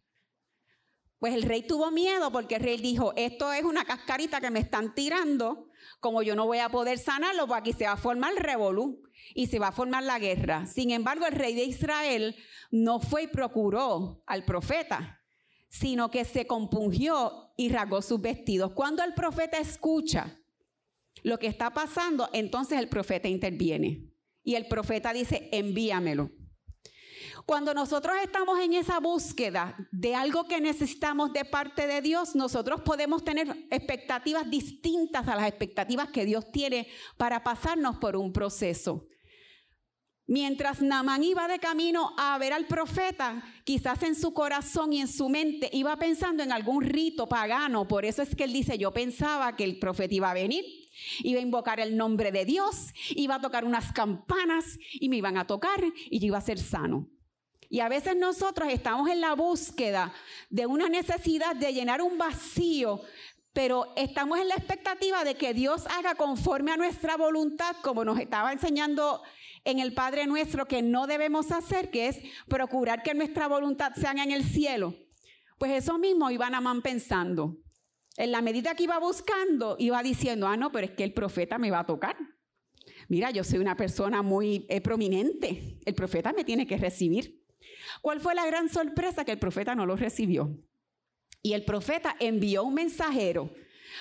Pues 1.19 1.33
el 1.33 1.43
rey 1.43 1.63
tuvo 1.63 1.91
miedo 1.91 2.31
porque 2.31 2.55
el 2.55 2.63
rey 2.63 2.77
dijo, 2.77 3.13
esto 3.15 3.51
es 3.51 3.63
una 3.63 3.83
cascarita 3.83 4.39
que 4.39 4.49
me 4.49 4.59
están 4.59 4.95
tirando, 4.95 5.67
como 5.99 6.23
yo 6.23 6.35
no 6.35 6.45
voy 6.45 6.59
a 6.59 6.69
poder 6.69 6.97
sanarlo, 6.97 7.45
pues 7.45 7.59
aquí 7.59 7.73
se 7.73 7.85
va 7.85 7.93
a 7.93 7.97
formar 7.97 8.31
el 8.31 8.37
revolú 8.37 9.03
y 9.35 9.47
se 9.47 9.59
va 9.59 9.67
a 9.67 9.71
formar 9.73 10.03
la 10.03 10.17
guerra. 10.17 10.65
Sin 10.65 10.91
embargo, 10.91 11.25
el 11.25 11.33
rey 11.33 11.53
de 11.55 11.65
Israel 11.65 12.35
no 12.71 13.01
fue 13.01 13.23
y 13.23 13.27
procuró 13.27 14.23
al 14.25 14.45
profeta, 14.45 15.21
sino 15.67 16.09
que 16.09 16.23
se 16.23 16.47
compungió 16.47 17.51
y 17.57 17.69
rasgó 17.69 18.01
sus 18.01 18.21
vestidos. 18.21 18.71
Cuando 18.71 19.03
el 19.03 19.13
profeta 19.13 19.57
escucha 19.57 20.39
lo 21.23 21.37
que 21.37 21.47
está 21.47 21.73
pasando, 21.73 22.29
entonces 22.31 22.79
el 22.79 22.87
profeta 22.87 23.27
interviene. 23.27 24.05
Y 24.41 24.55
el 24.55 24.67
profeta 24.67 25.11
dice, 25.11 25.49
envíamelo. 25.51 26.31
Cuando 27.49 27.73
nosotros 27.73 28.15
estamos 28.21 28.59
en 28.59 28.73
esa 28.73 28.99
búsqueda 28.99 29.75
de 29.91 30.13
algo 30.13 30.43
que 30.43 30.61
necesitamos 30.61 31.33
de 31.33 31.45
parte 31.45 31.87
de 31.87 31.99
Dios, 31.99 32.35
nosotros 32.35 32.81
podemos 32.81 33.23
tener 33.23 33.47
expectativas 33.71 34.47
distintas 34.47 35.27
a 35.27 35.35
las 35.35 35.47
expectativas 35.47 36.09
que 36.09 36.25
Dios 36.25 36.51
tiene 36.51 36.87
para 37.17 37.41
pasarnos 37.41 37.97
por 37.97 38.15
un 38.15 38.31
proceso. 38.31 39.07
Mientras 40.27 40.83
Namán 40.83 41.23
iba 41.23 41.47
de 41.47 41.57
camino 41.57 42.13
a 42.19 42.37
ver 42.37 42.53
al 42.53 42.67
profeta, 42.67 43.43
quizás 43.63 44.03
en 44.03 44.13
su 44.13 44.31
corazón 44.31 44.93
y 44.93 45.01
en 45.01 45.07
su 45.07 45.27
mente 45.27 45.71
iba 45.73 45.97
pensando 45.97 46.43
en 46.43 46.51
algún 46.51 46.83
rito 46.83 47.27
pagano. 47.27 47.87
Por 47.87 48.05
eso 48.05 48.21
es 48.21 48.35
que 48.35 48.43
él 48.43 48.53
dice, 48.53 48.77
yo 48.77 48.93
pensaba 48.93 49.55
que 49.55 49.63
el 49.63 49.79
profeta 49.79 50.13
iba 50.13 50.29
a 50.29 50.35
venir, 50.35 50.65
iba 51.23 51.39
a 51.39 51.43
invocar 51.43 51.79
el 51.79 51.97
nombre 51.97 52.31
de 52.31 52.45
Dios, 52.45 52.93
iba 53.15 53.33
a 53.33 53.41
tocar 53.41 53.65
unas 53.65 53.91
campanas 53.91 54.77
y 54.93 55.09
me 55.09 55.17
iban 55.17 55.35
a 55.35 55.47
tocar 55.47 55.83
y 56.11 56.19
yo 56.19 56.27
iba 56.27 56.37
a 56.37 56.41
ser 56.41 56.59
sano. 56.59 57.09
Y 57.69 57.81
a 57.81 57.89
veces 57.89 58.15
nosotros 58.15 58.67
estamos 58.71 59.09
en 59.09 59.21
la 59.21 59.35
búsqueda 59.35 60.11
de 60.49 60.65
una 60.65 60.89
necesidad 60.89 61.55
de 61.55 61.71
llenar 61.71 62.01
un 62.01 62.17
vacío, 62.17 63.01
pero 63.53 63.93
estamos 63.95 64.39
en 64.39 64.47
la 64.47 64.55
expectativa 64.55 65.23
de 65.23 65.35
que 65.35 65.53
Dios 65.53 65.85
haga 65.87 66.15
conforme 66.15 66.71
a 66.71 66.77
nuestra 66.77 67.15
voluntad, 67.15 67.75
como 67.83 68.03
nos 68.03 68.19
estaba 68.19 68.51
enseñando 68.51 69.21
en 69.65 69.77
el 69.77 69.93
Padre 69.93 70.25
nuestro 70.25 70.67
que 70.67 70.81
no 70.81 71.05
debemos 71.05 71.51
hacer, 71.51 71.91
que 71.91 72.07
es 72.07 72.19
procurar 72.47 73.03
que 73.03 73.13
nuestra 73.13 73.47
voluntad 73.47 73.93
sea 73.93 74.11
en 74.11 74.31
el 74.31 74.43
cielo. 74.43 74.95
Pues 75.59 75.71
eso 75.71 75.99
mismo 75.99 76.31
iba 76.31 76.49
Namán 76.49 76.81
pensando. 76.81 77.57
En 78.17 78.31
la 78.31 78.41
medida 78.41 78.73
que 78.73 78.83
iba 78.83 78.97
buscando, 78.97 79.75
iba 79.77 80.01
diciendo, 80.01 80.47
ah, 80.47 80.57
no, 80.57 80.71
pero 80.71 80.85
es 80.85 80.91
que 80.91 81.03
el 81.03 81.13
profeta 81.13 81.57
me 81.59 81.69
va 81.69 81.79
a 81.79 81.85
tocar. 81.85 82.17
Mira, 83.07 83.29
yo 83.31 83.43
soy 83.43 83.59
una 83.59 83.75
persona 83.75 84.21
muy 84.21 84.65
eh, 84.69 84.81
prominente. 84.81 85.79
El 85.85 85.93
profeta 85.93 86.33
me 86.33 86.43
tiene 86.43 86.65
que 86.65 86.77
recibir. 86.77 87.39
¿Cuál 88.01 88.19
fue 88.19 88.35
la 88.35 88.45
gran 88.45 88.69
sorpresa? 88.69 89.25
Que 89.25 89.31
el 89.31 89.39
profeta 89.39 89.75
no 89.75 89.85
lo 89.85 89.95
recibió. 89.95 90.55
Y 91.41 91.53
el 91.53 91.63
profeta 91.63 92.15
envió 92.19 92.63
un 92.63 92.73
mensajero 92.73 93.53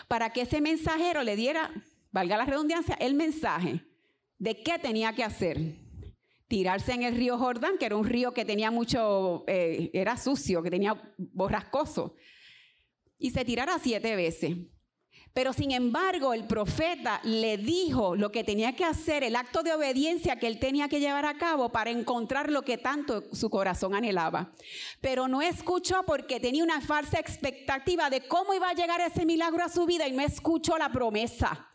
para 0.09 0.31
que 0.31 0.43
ese 0.43 0.61
mensajero 0.61 1.23
le 1.23 1.37
diera, 1.37 1.71
valga 2.11 2.37
la 2.37 2.45
redundancia, 2.45 2.97
el 3.01 3.15
mensaje 3.15 3.85
de 4.39 4.63
qué 4.63 4.79
tenía 4.79 5.13
que 5.13 5.25
hacer. 5.25 5.77
Tirarse 6.49 6.93
en 6.93 7.03
el 7.03 7.15
río 7.15 7.37
Jordán, 7.37 7.77
que 7.79 7.87
era 7.87 7.97
un 7.97 8.07
río 8.07 8.33
que 8.33 8.45
tenía 8.45 8.71
mucho, 8.71 9.45
eh, 9.47 9.91
era 9.93 10.17
sucio, 10.17 10.63
que 10.63 10.71
tenía 10.71 11.01
borrascoso. 11.19 12.15
Y 13.19 13.31
se 13.31 13.45
tirara 13.45 13.79
siete 13.79 14.17
veces. 14.17 14.57
Pero 15.35 15.53
sin 15.53 15.71
embargo, 15.71 16.33
el 16.35 16.47
profeta 16.47 17.21
le 17.23 17.59
dijo 17.59 18.17
lo 18.17 18.33
que 18.33 18.45
tenía 18.45 18.75
que 18.75 18.85
hacer, 18.85 19.23
el 19.23 19.37
acto 19.37 19.63
de 19.63 19.73
obediencia 19.73 20.39
que 20.39 20.47
él 20.47 20.59
tenía 20.59 20.89
que 20.89 21.01
llevar 21.01 21.27
a 21.27 21.39
cabo 21.39 21.69
para 21.71 21.91
encontrar 21.91 22.51
lo 22.51 22.63
que 22.63 22.79
tanto 22.79 23.25
su 23.33 23.51
corazón 23.51 23.95
anhelaba. 23.95 24.53
Pero 25.01 25.29
no 25.29 25.43
escuchó 25.43 26.05
porque 26.07 26.41
tenía 26.41 26.65
una 26.65 26.81
falsa 26.81 27.19
expectativa 27.19 28.11
de 28.11 28.27
cómo 28.27 28.55
iba 28.55 28.69
a 28.69 28.75
llegar 28.75 29.01
ese 29.01 29.25
milagro 29.25 29.65
a 29.65 29.69
su 29.69 29.87
vida 29.87 30.09
y 30.09 30.13
no 30.13 30.23
escuchó 30.23 30.77
la 30.79 30.91
promesa. 30.91 31.69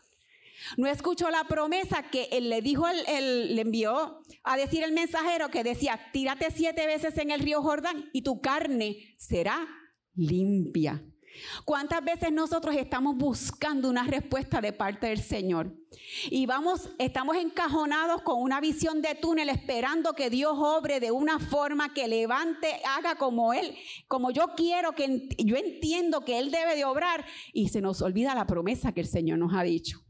No 0.76 0.86
escuchó 0.86 1.30
la 1.30 1.44
promesa 1.44 2.04
que 2.10 2.28
él 2.32 2.48
le 2.48 2.62
dijo, 2.62 2.86
él, 2.88 3.54
le 3.54 3.60
envió 3.60 4.22
a 4.42 4.56
decir 4.56 4.82
el 4.82 4.92
mensajero 4.92 5.50
que 5.50 5.62
decía, 5.62 6.00
tírate 6.12 6.50
siete 6.50 6.86
veces 6.86 7.16
en 7.18 7.30
el 7.30 7.40
río 7.40 7.62
Jordán 7.62 8.08
y 8.12 8.22
tu 8.22 8.40
carne 8.40 9.14
será 9.18 9.66
limpia. 10.14 11.02
¿Cuántas 11.64 12.04
veces 12.04 12.32
nosotros 12.32 12.74
estamos 12.76 13.16
buscando 13.16 13.88
una 13.88 14.04
respuesta 14.04 14.60
de 14.60 14.72
parte 14.72 15.08
del 15.08 15.20
Señor? 15.20 15.74
Y 16.30 16.46
vamos, 16.46 16.90
estamos 16.98 17.36
encajonados 17.36 18.22
con 18.22 18.40
una 18.40 18.60
visión 18.60 19.02
de 19.02 19.14
túnel 19.14 19.48
esperando 19.48 20.14
que 20.14 20.30
Dios 20.30 20.54
obre 20.56 21.00
de 21.00 21.10
una 21.10 21.38
forma 21.38 21.92
que 21.92 22.08
levante, 22.08 22.80
haga 22.86 23.16
como 23.16 23.52
Él, 23.52 23.76
como 24.08 24.30
yo 24.30 24.48
quiero, 24.56 24.92
que 24.92 25.28
yo 25.38 25.56
entiendo 25.56 26.24
que 26.24 26.38
Él 26.38 26.50
debe 26.50 26.76
de 26.76 26.84
obrar 26.84 27.24
y 27.52 27.68
se 27.68 27.80
nos 27.80 28.02
olvida 28.02 28.34
la 28.34 28.46
promesa 28.46 28.92
que 28.92 29.00
el 29.00 29.06
Señor 29.06 29.38
nos 29.38 29.54
ha 29.54 29.62
dicho. 29.62 30.00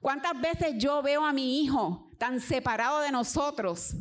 ¿Cuántas 0.00 0.40
veces 0.40 0.74
yo 0.78 1.02
veo 1.02 1.24
a 1.24 1.32
mi 1.32 1.60
hijo 1.60 2.10
tan 2.18 2.40
separado 2.40 3.00
de 3.00 3.10
nosotros? 3.10 3.94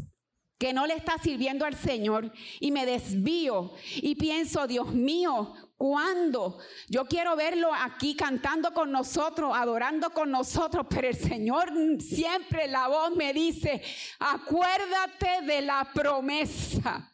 Que 0.57 0.73
no 0.73 0.87
le 0.87 0.95
está 0.95 1.17
sirviendo 1.17 1.65
al 1.65 1.75
Señor 1.75 2.31
y 2.59 2.71
me 2.71 2.85
desvío 2.85 3.73
y 3.95 4.15
pienso, 4.15 4.65
Dios 4.67 4.93
mío, 4.93 5.53
¿cuándo? 5.77 6.57
Yo 6.87 7.05
quiero 7.05 7.35
verlo 7.35 7.69
aquí 7.73 8.15
cantando 8.15 8.73
con 8.73 8.91
nosotros, 8.91 9.51
adorando 9.55 10.09
con 10.09 10.31
nosotros, 10.31 10.87
pero 10.89 11.07
el 11.07 11.15
Señor 11.15 11.71
siempre 11.99 12.67
la 12.67 12.87
voz 12.87 13.15
me 13.15 13.33
dice, 13.33 13.81
acuérdate 14.19 15.43
de 15.43 15.61
la 15.61 15.89
promesa. 15.93 17.13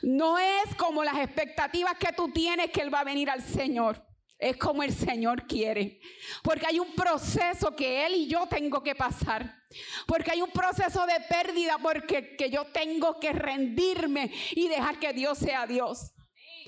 No 0.00 0.38
es 0.38 0.74
como 0.76 1.04
las 1.04 1.18
expectativas 1.18 1.98
que 1.98 2.12
tú 2.12 2.32
tienes 2.32 2.70
que 2.70 2.80
Él 2.80 2.92
va 2.92 3.00
a 3.00 3.04
venir 3.04 3.28
al 3.28 3.42
Señor. 3.42 4.07
Es 4.38 4.56
como 4.56 4.84
el 4.84 4.92
Señor 4.92 5.46
quiere. 5.46 6.00
Porque 6.42 6.66
hay 6.66 6.78
un 6.78 6.94
proceso 6.94 7.74
que 7.74 8.06
Él 8.06 8.14
y 8.14 8.28
yo 8.28 8.46
tengo 8.46 8.82
que 8.82 8.94
pasar. 8.94 9.64
Porque 10.06 10.30
hay 10.30 10.40
un 10.40 10.50
proceso 10.50 11.04
de 11.06 11.20
pérdida 11.28 11.76
porque 11.82 12.36
que 12.36 12.48
yo 12.48 12.66
tengo 12.66 13.18
que 13.18 13.32
rendirme 13.32 14.32
y 14.52 14.68
dejar 14.68 15.00
que 15.00 15.12
Dios 15.12 15.38
sea 15.38 15.66
Dios. 15.66 16.14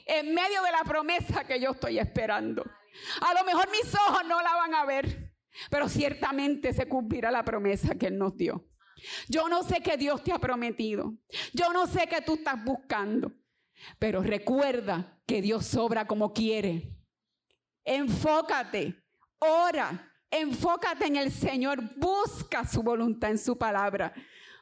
En 0.04 0.34
medio 0.34 0.62
de 0.62 0.72
la 0.72 0.82
promesa 0.82 1.44
que 1.44 1.60
yo 1.60 1.70
estoy 1.70 2.00
esperando. 2.00 2.64
A 3.20 3.34
lo 3.34 3.44
mejor 3.44 3.70
mis 3.70 3.94
ojos 3.94 4.24
no 4.26 4.42
la 4.42 4.54
van 4.56 4.74
a 4.74 4.84
ver. 4.84 5.32
Pero 5.70 5.88
ciertamente 5.88 6.72
se 6.72 6.86
cumplirá 6.86 7.30
la 7.30 7.44
promesa 7.44 7.94
que 7.94 8.06
Él 8.06 8.18
nos 8.18 8.36
dio. 8.36 8.66
Yo 9.28 9.48
no 9.48 9.62
sé 9.62 9.80
qué 9.80 9.96
Dios 9.96 10.24
te 10.24 10.32
ha 10.32 10.38
prometido. 10.40 11.14
Yo 11.52 11.72
no 11.72 11.86
sé 11.86 12.08
qué 12.08 12.20
tú 12.20 12.34
estás 12.34 12.62
buscando. 12.64 13.32
Pero 14.00 14.22
recuerda 14.22 15.20
que 15.24 15.40
Dios 15.40 15.74
obra 15.76 16.06
como 16.06 16.32
quiere 16.32 16.99
Enfócate, 17.84 19.02
ora, 19.38 20.12
enfócate 20.30 21.06
en 21.06 21.16
el 21.16 21.30
Señor, 21.30 21.80
busca 21.96 22.66
su 22.66 22.82
voluntad 22.82 23.30
en 23.30 23.38
su 23.38 23.56
palabra, 23.56 24.12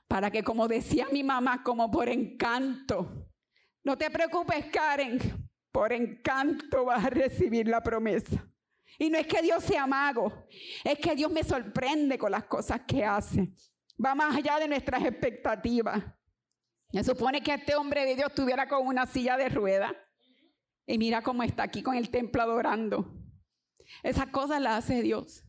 para 0.07 0.31
que 0.31 0.43
como 0.43 0.69
decía 0.69 1.07
mi 1.13 1.23
mamá, 1.23 1.63
como 1.63 1.91
por 1.91 2.09
encanto, 2.09 3.29
no 3.85 3.97
te 3.97 4.11
preocupes 4.11 4.67
Karen, 4.67 5.19
por 5.73 5.93
encanto 5.93 6.85
vas 6.85 7.05
a 7.05 7.11
recibir 7.11 7.69
la 7.69 7.83
promesa. 7.83 8.45
Y 8.99 9.11
no 9.11 9.19
es 9.19 9.27
que 9.27 9.43
Dios 9.43 9.63
sea 9.63 9.87
mago, 9.87 10.47
es 10.83 10.99
que 10.99 11.15
Dios 11.15 11.31
me 11.31 11.45
sorprende 11.45 12.19
con 12.19 12.33
las 12.33 12.45
cosas 12.45 12.81
que 12.87 13.05
hace. 13.05 13.53
Va 14.05 14.15
más 14.15 14.37
allá 14.37 14.59
de 14.59 14.69
nuestras 14.69 15.05
expectativas. 15.05 16.03
Se 16.91 17.05
supone 17.05 17.43
que 17.43 17.55
este 17.55 17.75
hombre 17.75 18.05
de 18.05 18.17
Dios 18.17 18.29
estuviera 18.29 18.67
con 18.67 18.87
una 18.87 19.07
silla 19.07 19.37
de 19.37 19.49
ruedas 19.49 19.93
y 20.89 20.99
mira 20.99 21.23
cómo 21.23 21.43
está 21.43 21.63
aquí 21.63 21.83
con 21.83 21.95
el 21.95 22.09
templo 22.09 22.43
adorando. 22.43 23.15
Esas 24.03 24.29
cosas 24.29 24.61
las 24.61 24.85
hace 24.85 25.03
Dios. 25.03 25.45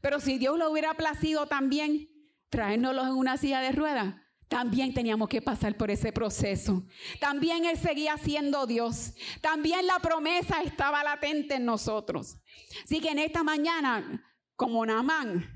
Pero 0.00 0.20
si 0.20 0.38
Dios 0.38 0.56
lo 0.56 0.70
hubiera 0.70 0.94
placido 0.94 1.46
también 1.46 2.08
traérnoslos 2.48 3.08
en 3.08 3.14
una 3.14 3.36
silla 3.36 3.60
de 3.60 3.72
ruedas, 3.72 4.14
también 4.46 4.94
teníamos 4.94 5.28
que 5.28 5.42
pasar 5.42 5.76
por 5.76 5.90
ese 5.90 6.12
proceso. 6.12 6.86
También 7.20 7.64
Él 7.64 7.76
seguía 7.76 8.16
siendo 8.18 8.66
Dios. 8.66 9.14
También 9.40 9.86
la 9.86 9.98
promesa 9.98 10.62
estaba 10.62 11.02
latente 11.02 11.56
en 11.56 11.64
nosotros. 11.64 12.38
Así 12.84 13.00
que 13.00 13.10
en 13.10 13.18
esta 13.18 13.42
mañana, 13.42 14.24
como 14.54 14.86
Namán, 14.86 15.50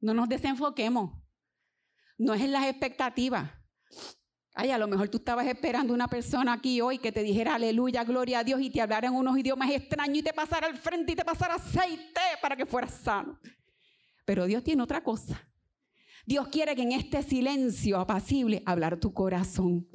no 0.00 0.14
nos 0.14 0.28
desenfoquemos. 0.28 1.18
No 2.16 2.34
es 2.34 2.42
en 2.42 2.52
las 2.52 2.66
expectativas. 2.66 3.50
Ay, 4.54 4.70
a 4.70 4.76
lo 4.76 4.86
mejor 4.86 5.08
tú 5.08 5.16
estabas 5.16 5.46
esperando 5.46 5.94
una 5.94 6.08
persona 6.08 6.52
aquí 6.52 6.80
hoy 6.82 6.98
que 6.98 7.10
te 7.10 7.22
dijera 7.22 7.54
aleluya, 7.54 8.04
gloria 8.04 8.40
a 8.40 8.44
Dios 8.44 8.60
y 8.60 8.68
te 8.68 8.82
hablara 8.82 9.08
en 9.08 9.14
unos 9.14 9.38
idiomas 9.38 9.70
extraños 9.70 10.18
y 10.18 10.22
te 10.22 10.34
pasara 10.34 10.66
al 10.66 10.76
frente 10.76 11.12
y 11.12 11.16
te 11.16 11.24
pasara 11.24 11.54
aceite 11.54 12.20
para 12.42 12.54
que 12.54 12.66
fueras 12.66 12.92
sano. 12.92 13.38
Pero 14.26 14.44
Dios 14.44 14.62
tiene 14.62 14.82
otra 14.82 15.02
cosa. 15.02 15.48
Dios 16.26 16.48
quiere 16.48 16.76
que 16.76 16.82
en 16.82 16.92
este 16.92 17.22
silencio 17.22 17.98
apacible 17.98 18.62
hablar 18.66 19.00
tu 19.00 19.14
corazón. 19.14 19.88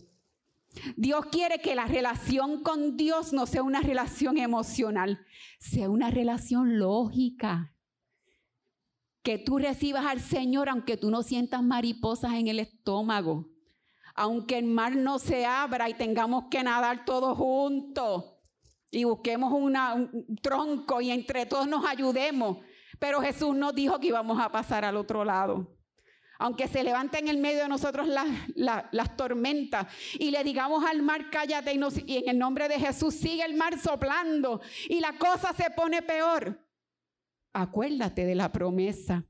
Dios 0.96 1.28
quiere 1.28 1.60
que 1.60 1.76
la 1.76 1.86
relación 1.86 2.64
con 2.64 2.98
Dios 2.98 3.34
no 3.34 3.46
sea 3.46 3.62
una 3.62 3.82
relación 3.82 4.38
emocional, 4.38 5.24
sea 5.60 5.90
una 5.90 6.10
relación 6.10 6.80
lógica. 6.80 7.76
Que 9.22 9.38
tú 9.38 9.60
recibas 9.60 10.06
al 10.06 10.20
Señor 10.20 10.68
aunque 10.68 10.98
tú 10.98 11.12
no 11.12 11.22
sientas 11.22 11.62
mariposas 11.62 12.34
en 12.34 12.48
el 12.48 12.60
estómago 12.60 13.57
aunque 14.18 14.58
el 14.58 14.66
mar 14.66 14.96
no 14.96 15.20
se 15.20 15.46
abra 15.46 15.88
y 15.90 15.94
tengamos 15.94 16.46
que 16.50 16.64
nadar 16.64 17.06
todos 17.06 17.38
juntos 17.38 18.26
y 18.90 19.04
busquemos 19.04 19.54
un 19.54 19.78
tronco 20.42 21.00
y 21.02 21.12
entre 21.12 21.46
todos 21.46 21.68
nos 21.68 21.86
ayudemos. 21.86 22.58
Pero 23.00 23.22
Jesús 23.22 23.56
nos 23.56 23.76
dijo 23.76 24.00
que 24.00 24.08
íbamos 24.08 24.42
a 24.42 24.52
pasar 24.52 24.84
al 24.84 24.98
otro 24.98 25.24
lado. 25.24 25.78
Aunque 26.40 26.68
se 26.68 26.84
levanten 26.84 27.26
en 27.26 27.30
el 27.30 27.38
medio 27.38 27.62
de 27.62 27.68
nosotros 27.68 28.08
las, 28.08 29.18
tormentas 29.18 29.88
y 30.20 30.32
le 30.32 30.44
digamos 30.44 30.84
al 30.84 31.04
mar, 31.04 31.30
cállate 31.32 31.74
y, 31.74 31.80
y 32.06 32.18
en 32.18 32.30
el 32.30 32.40
nombre 32.40 32.68
de 32.68 32.80
Jesús 32.80 33.14
sigue 33.14 33.44
el 33.44 33.56
mar 33.56 33.80
soplando 33.80 34.62
y 34.90 35.00
la 35.00 35.14
cosa 35.18 35.54
se 35.54 35.70
pone 35.72 36.02
peor. 36.02 36.60
Acuérdate 37.54 38.26
de 38.26 38.36
la 38.36 38.52
promesa. 38.52 39.26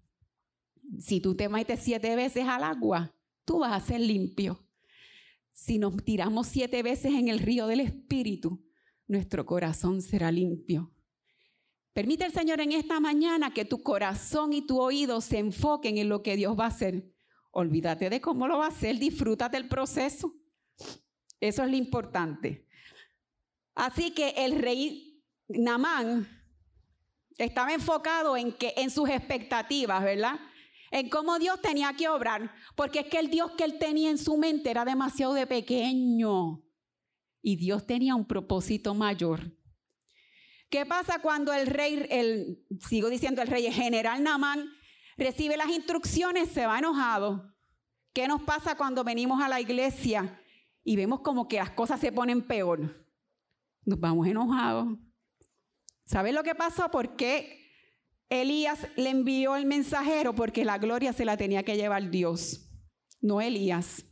Si 0.97 1.19
tú 1.19 1.35
te 1.35 1.49
metes 1.49 1.81
siete 1.81 2.15
veces 2.15 2.45
al 2.47 2.63
agua, 2.63 3.13
tú 3.43 3.59
vas 3.59 3.73
a 3.73 3.85
ser 3.85 3.99
limpio. 3.99 4.66
Si 5.57 5.79
nos 5.79 5.97
tiramos 6.05 6.45
siete 6.45 6.83
veces 6.83 7.15
en 7.15 7.29
el 7.29 7.39
río 7.39 7.65
del 7.65 7.79
Espíritu, 7.79 8.63
nuestro 9.07 9.43
corazón 9.47 10.03
será 10.03 10.31
limpio. 10.31 10.93
Permite 11.93 12.25
el 12.25 12.31
Señor 12.31 12.61
en 12.61 12.73
esta 12.73 12.99
mañana 12.99 13.51
que 13.51 13.65
tu 13.65 13.81
corazón 13.81 14.53
y 14.53 14.67
tu 14.67 14.79
oído 14.79 15.19
se 15.19 15.39
enfoquen 15.39 15.97
en 15.97 16.09
lo 16.09 16.21
que 16.21 16.35
Dios 16.35 16.57
va 16.57 16.65
a 16.65 16.67
hacer. 16.67 17.11
Olvídate 17.49 18.11
de 18.11 18.21
cómo 18.21 18.47
lo 18.47 18.59
va 18.59 18.65
a 18.65 18.69
hacer, 18.69 18.99
disfrútate 18.99 19.57
del 19.57 19.67
proceso. 19.67 20.31
Eso 21.39 21.63
es 21.63 21.71
lo 21.71 21.75
importante. 21.75 22.67
Así 23.73 24.11
que 24.11 24.35
el 24.37 24.59
rey 24.59 25.23
Namán 25.47 26.29
estaba 27.39 27.73
enfocado 27.73 28.37
en 28.37 28.51
que 28.51 28.75
en 28.77 28.91
sus 28.91 29.09
expectativas, 29.09 30.03
¿verdad? 30.03 30.39
En 30.91 31.09
cómo 31.09 31.39
Dios 31.39 31.61
tenía 31.61 31.93
que 31.93 32.09
obrar, 32.09 32.53
porque 32.75 32.99
es 32.99 33.05
que 33.07 33.19
el 33.19 33.29
Dios 33.29 33.51
que 33.57 33.63
él 33.63 33.77
tenía 33.79 34.09
en 34.09 34.17
su 34.17 34.37
mente 34.37 34.69
era 34.69 34.85
demasiado 34.85 35.33
de 35.33 35.47
pequeño 35.47 36.63
y 37.41 37.55
Dios 37.55 37.85
tenía 37.85 38.15
un 38.15 38.25
propósito 38.25 38.93
mayor. 38.93 39.51
¿Qué 40.69 40.85
pasa 40.85 41.19
cuando 41.21 41.53
el 41.53 41.67
rey, 41.67 42.05
el, 42.09 42.65
sigo 42.87 43.09
diciendo 43.09 43.41
el 43.41 43.47
rey, 43.47 43.71
general 43.71 44.21
Namán, 44.21 44.69
recibe 45.17 45.55
las 45.55 45.69
instrucciones, 45.69 46.49
se 46.49 46.65
va 46.67 46.79
enojado? 46.79 47.53
¿Qué 48.13 48.27
nos 48.27 48.41
pasa 48.41 48.75
cuando 48.75 49.03
venimos 49.03 49.41
a 49.41 49.47
la 49.47 49.61
iglesia 49.61 50.41
y 50.83 50.95
vemos 50.95 51.21
como 51.21 51.47
que 51.47 51.57
las 51.57 51.71
cosas 51.71 51.99
se 52.01 52.11
ponen 52.11 52.41
peor? 52.41 53.07
Nos 53.85 53.99
vamos 53.99 54.27
enojados. 54.27 54.97
¿Sabes 56.05 56.33
lo 56.33 56.43
que 56.43 56.55
pasó? 56.55 56.89
¿Por 56.91 57.15
qué 57.15 57.66
Elías 58.29 58.87
le 58.95 59.09
envió 59.09 59.55
el 59.55 59.65
mensajero 59.65 60.35
porque 60.35 60.65
la 60.65 60.77
gloria 60.77 61.13
se 61.13 61.25
la 61.25 61.37
tenía 61.37 61.63
que 61.63 61.77
llevar 61.77 62.09
Dios, 62.09 62.69
no 63.21 63.41
Elías. 63.41 64.05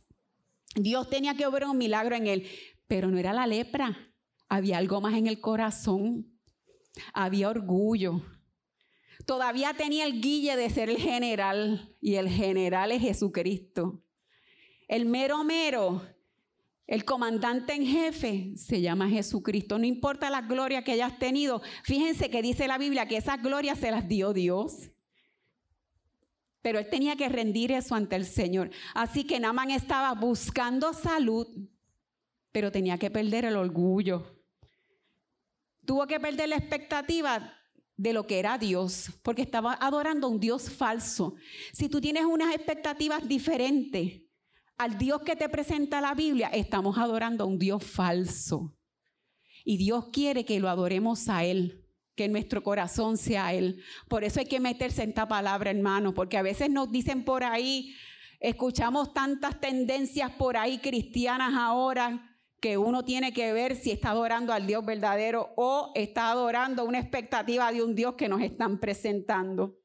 Dios 0.74 1.08
tenía 1.08 1.34
que 1.34 1.46
obrar 1.46 1.68
un 1.68 1.78
milagro 1.78 2.16
en 2.16 2.26
él, 2.26 2.48
pero 2.86 3.08
no 3.08 3.18
era 3.18 3.32
la 3.32 3.46
lepra. 3.46 4.12
Había 4.48 4.78
algo 4.78 5.00
más 5.00 5.14
en 5.14 5.26
el 5.26 5.40
corazón. 5.40 6.38
Había 7.12 7.48
orgullo. 7.48 8.22
Todavía 9.26 9.74
tenía 9.74 10.04
el 10.04 10.20
guille 10.20 10.56
de 10.56 10.70
ser 10.70 10.88
el 10.88 10.98
general 10.98 11.96
y 12.00 12.14
el 12.14 12.28
general 12.28 12.92
es 12.92 13.02
Jesucristo. 13.02 14.02
El 14.88 15.06
mero 15.06 15.42
mero 15.44 16.02
el 16.86 17.04
comandante 17.04 17.72
en 17.72 17.84
jefe 17.84 18.52
se 18.56 18.80
llama 18.80 19.08
Jesucristo. 19.08 19.78
No 19.78 19.86
importa 19.86 20.30
la 20.30 20.42
gloria 20.42 20.84
que 20.84 20.92
hayas 20.92 21.18
tenido. 21.18 21.60
Fíjense 21.82 22.30
que 22.30 22.42
dice 22.42 22.68
la 22.68 22.78
Biblia 22.78 23.06
que 23.06 23.16
esas 23.16 23.42
glorias 23.42 23.78
se 23.78 23.90
las 23.90 24.06
dio 24.06 24.32
Dios. 24.32 24.90
Pero 26.62 26.78
él 26.78 26.88
tenía 26.88 27.16
que 27.16 27.28
rendir 27.28 27.72
eso 27.72 27.94
ante 27.94 28.14
el 28.14 28.24
Señor. 28.24 28.70
Así 28.94 29.24
que 29.24 29.40
Naman 29.40 29.70
estaba 29.70 30.12
buscando 30.14 30.92
salud, 30.92 31.48
pero 32.52 32.70
tenía 32.70 32.98
que 32.98 33.10
perder 33.10 33.44
el 33.44 33.56
orgullo. 33.56 34.44
Tuvo 35.84 36.06
que 36.06 36.20
perder 36.20 36.48
la 36.48 36.56
expectativa 36.56 37.52
de 37.96 38.12
lo 38.12 38.26
que 38.26 38.38
era 38.38 38.58
Dios, 38.58 39.10
porque 39.22 39.42
estaba 39.42 39.74
adorando 39.80 40.26
a 40.26 40.30
un 40.30 40.38
Dios 40.38 40.70
falso. 40.70 41.34
Si 41.72 41.88
tú 41.88 42.00
tienes 42.00 42.24
unas 42.24 42.54
expectativas 42.54 43.26
diferentes, 43.26 44.25
al 44.78 44.98
Dios 44.98 45.22
que 45.22 45.36
te 45.36 45.48
presenta 45.48 46.00
la 46.00 46.14
Biblia, 46.14 46.48
estamos 46.48 46.98
adorando 46.98 47.44
a 47.44 47.46
un 47.46 47.58
Dios 47.58 47.82
falso. 47.84 48.76
Y 49.64 49.78
Dios 49.78 50.10
quiere 50.12 50.44
que 50.44 50.60
lo 50.60 50.68
adoremos 50.68 51.28
a 51.28 51.44
Él, 51.44 51.84
que 52.14 52.28
nuestro 52.28 52.62
corazón 52.62 53.16
sea 53.16 53.52
Él. 53.52 53.82
Por 54.08 54.22
eso 54.22 54.40
hay 54.40 54.46
que 54.46 54.60
meterse 54.60 55.02
en 55.02 55.10
esta 55.10 55.26
palabra, 55.26 55.70
hermano, 55.70 56.14
porque 56.14 56.36
a 56.36 56.42
veces 56.42 56.70
nos 56.70 56.90
dicen 56.92 57.24
por 57.24 57.42
ahí, 57.42 57.94
escuchamos 58.38 59.12
tantas 59.12 59.60
tendencias 59.60 60.30
por 60.32 60.56
ahí 60.56 60.78
cristianas 60.78 61.54
ahora 61.56 62.32
que 62.60 62.78
uno 62.78 63.04
tiene 63.04 63.32
que 63.32 63.52
ver 63.52 63.76
si 63.76 63.90
está 63.90 64.10
adorando 64.10 64.52
al 64.52 64.66
Dios 64.66 64.84
verdadero 64.84 65.52
o 65.56 65.92
está 65.94 66.30
adorando 66.30 66.84
una 66.84 66.98
expectativa 66.98 67.70
de 67.72 67.82
un 67.82 67.94
Dios 67.94 68.14
que 68.14 68.28
nos 68.28 68.40
están 68.40 68.78
presentando. 68.78 69.78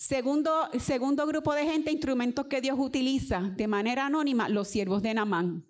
Segundo, 0.00 0.70
segundo 0.78 1.26
grupo 1.26 1.52
de 1.52 1.66
gente, 1.66 1.92
instrumentos 1.92 2.46
que 2.46 2.62
Dios 2.62 2.78
utiliza 2.78 3.52
de 3.54 3.68
manera 3.68 4.06
anónima, 4.06 4.48
los 4.48 4.66
siervos 4.66 5.02
de 5.02 5.12
Namán. 5.12 5.66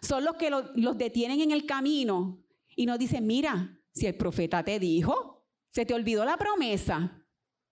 Son 0.00 0.24
los 0.24 0.36
que 0.36 0.48
los 0.48 0.96
detienen 0.96 1.38
en 1.42 1.50
el 1.50 1.66
camino 1.66 2.42
y 2.74 2.86
nos 2.86 2.98
dicen, 2.98 3.26
mira, 3.26 3.78
si 3.92 4.06
el 4.06 4.14
profeta 4.14 4.64
te 4.64 4.78
dijo, 4.78 5.44
se 5.68 5.84
te 5.84 5.92
olvidó 5.92 6.24
la 6.24 6.38
promesa. 6.38 7.26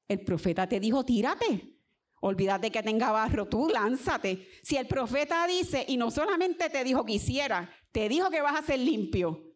El 0.07 0.21
profeta 0.21 0.69
te 0.69 0.81
dijo, 0.81 1.03
tírate. 1.03 1.79
Olvídate 2.21 2.71
que 2.71 2.83
tenga 2.83 3.11
barro, 3.11 3.49
tú 3.49 3.71
lánzate. 3.71 4.49
Si 4.63 4.77
el 4.77 4.87
profeta 4.87 5.47
dice, 5.47 5.87
y 5.89 5.97
no 5.97 6.11
solamente 6.11 6.69
te 6.69 6.85
dijo 6.85 7.07
que 7.07 7.15
hiciera, 7.15 7.71
te 7.91 8.07
dijo 8.07 8.29
que 8.29 8.43
vas 8.43 8.61
a 8.61 8.67
ser 8.67 8.81
limpio. 8.81 9.55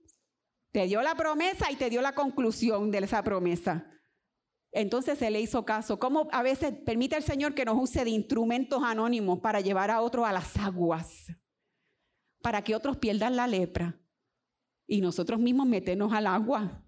Te 0.73 0.87
dio 0.87 1.03
la 1.03 1.17
promesa 1.17 1.71
y 1.71 1.77
te 1.77 1.91
dio 1.91 2.01
la 2.01 2.15
conclusión 2.15 2.91
de 2.91 3.01
esa 3.01 3.23
promesa. 3.23 3.91
Entonces 4.75 5.19
se 5.19 5.31
le 5.31 5.41
hizo 5.41 5.65
caso. 5.65 5.99
¿Cómo 5.99 6.29
a 6.33 6.43
veces 6.43 6.75
permite 6.85 7.17
el 7.17 7.23
Señor 7.23 7.55
que 7.55 7.65
nos 7.65 7.81
use 7.81 8.05
de 8.05 8.11
instrumentos 8.11 8.83
anónimos 8.83 9.39
para 9.39 9.61
llevar 9.61 9.91
a 9.91 10.03
otros 10.03 10.27
a 10.27 10.33
las 10.33 10.57
aguas? 10.57 11.27
Para 12.43 12.63
que 12.63 12.75
otros 12.75 12.97
pierdan 12.99 13.37
la 13.37 13.47
lepra. 13.47 13.99
Y 14.87 15.01
nosotros 15.01 15.41
mismos 15.41 15.67
meternos 15.67 16.13
al 16.13 16.27
agua 16.27 16.85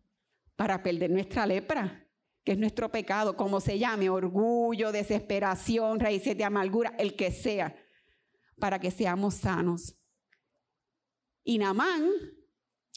para 0.57 0.83
perder 0.83 1.11
nuestra 1.11 1.47
lepra 1.47 2.07
que 2.47 2.53
es 2.53 2.59
nuestro 2.59 2.93
pecado, 2.93 3.35
como 3.37 3.61
se 3.61 3.77
llame, 3.77 4.09
orgullo, 4.09 4.93
desesperación, 4.93 5.99
raíces 5.99 6.39
de 6.39 6.45
amargura, 6.45 6.95
el 6.97 7.17
que 7.17 7.33
sea, 7.33 7.77
para 8.61 8.79
que 8.79 8.93
seamos 8.93 9.35
sanos. 9.35 9.97
Y 11.43 11.59
Namán 11.59 12.09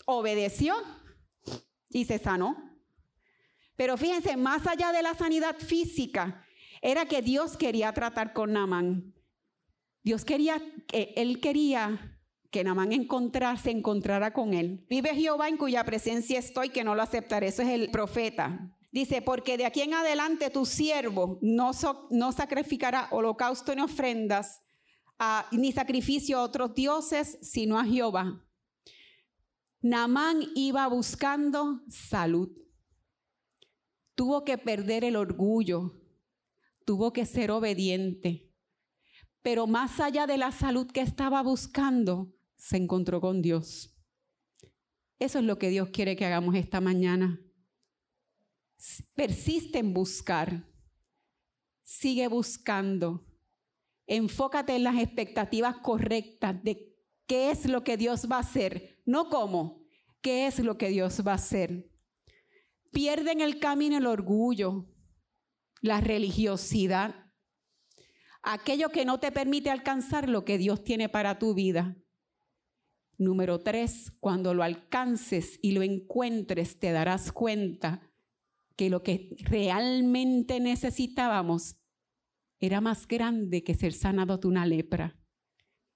obedeció 0.06 0.76
y 1.90 2.06
se 2.06 2.20
sanó. 2.20 2.69
Pero 3.80 3.96
fíjense, 3.96 4.36
más 4.36 4.68
allá 4.68 4.92
de 4.92 5.02
la 5.02 5.16
sanidad 5.16 5.56
física, 5.58 6.46
era 6.82 7.06
que 7.06 7.22
Dios 7.22 7.56
quería 7.56 7.94
tratar 7.94 8.34
con 8.34 8.52
Namán. 8.52 9.16
Dios 10.04 10.26
quería, 10.26 10.62
él 10.92 11.40
quería 11.40 12.20
que 12.52 12.66
Namán 12.66 12.92
encontrarse, 12.92 13.72
encontrara 13.72 14.34
con 14.34 14.54
él. 14.54 14.86
Vive 14.90 15.16
Jehová 15.16 15.48
en 15.48 15.56
cuya 15.56 15.86
presencia 15.86 16.40
estoy, 16.40 16.72
que 16.72 16.84
no 16.84 16.94
lo 16.94 17.04
aceptaré. 17.04 17.48
Eso 17.48 17.62
es 17.62 17.70
el 17.70 17.90
profeta. 17.90 18.70
Dice, 18.92 19.22
porque 19.22 19.58
de 19.58 19.66
aquí 19.66 19.80
en 19.80 19.94
adelante 19.94 20.50
tu 20.50 20.66
siervo 20.66 21.40
no, 21.42 21.72
no 22.10 22.32
sacrificará 22.34 23.08
holocausto 23.12 23.74
ni 23.74 23.82
ofrendas, 23.82 24.60
ni 25.54 25.72
sacrificio 25.72 26.40
a 26.40 26.44
otros 26.44 26.76
dioses, 26.76 27.40
sino 27.42 27.80
a 27.80 27.86
Jehová. 27.86 28.46
Namán 29.80 30.42
iba 30.54 30.86
buscando 30.88 31.80
salud. 31.88 32.50
Tuvo 34.20 34.44
que 34.44 34.58
perder 34.58 35.06
el 35.06 35.16
orgullo, 35.16 35.94
tuvo 36.84 37.14
que 37.14 37.26
ser 37.26 37.52
obediente. 37.52 38.52
Pero 39.42 39.66
más 39.66 40.02
allá 40.02 40.28
de 40.28 40.38
la 40.38 40.52
salud 40.52 40.92
que 40.92 41.00
estaba 41.00 41.42
buscando, 41.42 42.36
se 42.58 42.76
encontró 42.76 43.22
con 43.22 43.42
Dios. 43.42 43.96
Eso 45.20 45.40
es 45.40 45.46
lo 45.46 45.58
que 45.58 45.70
Dios 45.70 45.88
quiere 45.92 46.18
que 46.18 46.26
hagamos 46.26 46.56
esta 46.56 46.82
mañana 46.82 47.40
persiste 49.16 49.80
en 49.80 49.94
buscar, 49.94 50.66
sigue 51.84 52.28
buscando, 52.28 53.26
enfócate 54.08 54.76
en 54.76 54.84
las 54.84 54.98
expectativas 54.98 55.78
correctas 55.78 56.64
de 56.64 56.96
qué 57.26 57.52
es 57.52 57.68
lo 57.68 57.84
que 57.84 57.98
Dios 57.98 58.28
va 58.32 58.38
a 58.38 58.42
hacer, 58.42 59.02
no 59.06 59.30
cómo, 59.30 59.84
qué 60.22 60.48
es 60.48 60.60
lo 60.60 60.78
que 60.78 60.90
Dios 60.90 61.22
va 61.26 61.34
a 61.34 61.36
hacer. 61.36 61.89
Pierde 62.92 63.32
en 63.32 63.42
el 63.42 63.60
camino 63.60 63.98
el 63.98 64.08
orgullo, 64.08 64.86
la 65.82 66.02
religiosidad, 66.02 67.32
aquello 68.42 68.90
que 68.90 69.06
no 69.06 69.20
te 69.20 69.32
permite 69.32 69.70
alcanzar 69.70 70.28
lo 70.28 70.46
que 70.46 70.58
Dios 70.58 70.84
tiene 70.84 71.10
para 71.10 71.40
tu 71.40 71.54
vida. 71.54 71.96
Número 73.18 73.60
tres, 73.60 74.12
cuando 74.20 74.54
lo 74.54 74.64
alcances 74.64 75.60
y 75.62 75.74
lo 75.74 75.84
encuentres, 75.84 76.80
te 76.80 76.92
darás 76.92 77.32
cuenta 77.32 78.10
que 78.76 78.90
lo 78.90 79.04
que 79.04 79.36
realmente 79.42 80.60
necesitábamos 80.62 81.76
era 82.60 82.82
más 82.82 83.08
grande 83.08 83.64
que 83.64 83.76
ser 83.76 83.94
sanado 83.94 84.38
de 84.38 84.48
una 84.48 84.66
lepra, 84.66 85.20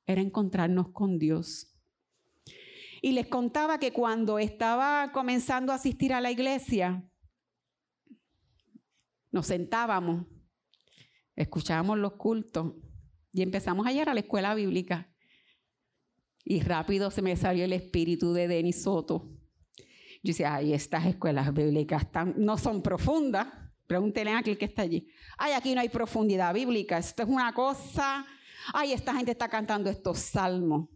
era 0.05 0.21
encontrarnos 0.21 0.89
con 0.89 1.17
Dios. 1.17 1.72
Y 3.03 3.11
les 3.11 3.27
contaba 3.27 3.79
que 3.79 3.91
cuando 3.91 4.39
estaba 4.39 5.11
comenzando 5.11 5.73
a 5.73 5.75
asistir 5.75 6.13
a 6.13 6.21
la 6.21 6.31
iglesia, 6.31 7.03
nos 9.29 9.47
sentábamos, 9.47 10.25
escuchábamos 11.35 11.97
los 11.97 12.13
cultos 12.13 12.75
y 13.33 13.41
empezamos 13.41 13.85
a 13.85 13.91
ir 13.91 14.07
a 14.07 14.13
la 14.13 14.21
escuela 14.21 14.55
bíblica. 14.55 15.13
Y 16.45 16.61
rápido 16.61 17.11
se 17.11 17.21
me 17.21 17.35
salió 17.35 17.65
el 17.65 17.73
espíritu 17.73 18.31
de 18.31 18.47
Denis 18.47 18.83
Soto 18.83 19.33
yo 20.23 20.29
decía, 20.29 20.55
ay, 20.55 20.73
estas 20.73 21.05
escuelas 21.05 21.53
bíblicas 21.53 22.07
no 22.37 22.57
son 22.57 22.81
profundas. 22.81 23.47
Pregúntenle 23.87 24.31
a 24.31 24.37
aquel 24.37 24.57
que 24.57 24.65
está 24.65 24.83
allí. 24.83 25.05
Ay, 25.37 25.51
aquí 25.51 25.75
no 25.75 25.81
hay 25.81 25.89
profundidad 25.89 26.53
bíblica. 26.53 26.97
Esto 26.97 27.23
es 27.23 27.29
una 27.29 27.53
cosa. 27.53 28.25
Ay, 28.73 28.93
esta 28.93 29.13
gente 29.13 29.31
está 29.31 29.49
cantando 29.49 29.89
estos 29.89 30.19
salmos. 30.19 30.87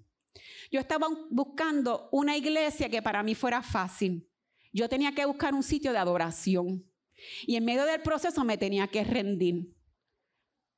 Yo 0.71 0.79
estaba 0.79 1.07
buscando 1.29 2.09
una 2.11 2.35
iglesia 2.37 2.89
que 2.89 3.01
para 3.01 3.23
mí 3.23 3.35
fuera 3.35 3.61
fácil. 3.61 4.29
Yo 4.73 4.89
tenía 4.89 5.13
que 5.13 5.25
buscar 5.25 5.53
un 5.53 5.63
sitio 5.63 5.91
de 5.91 5.97
adoración. 5.97 6.85
Y 7.45 7.55
en 7.55 7.65
medio 7.65 7.85
del 7.85 8.01
proceso 8.01 8.43
me 8.43 8.57
tenía 8.57 8.87
que 8.87 9.03
rendir. 9.03 9.73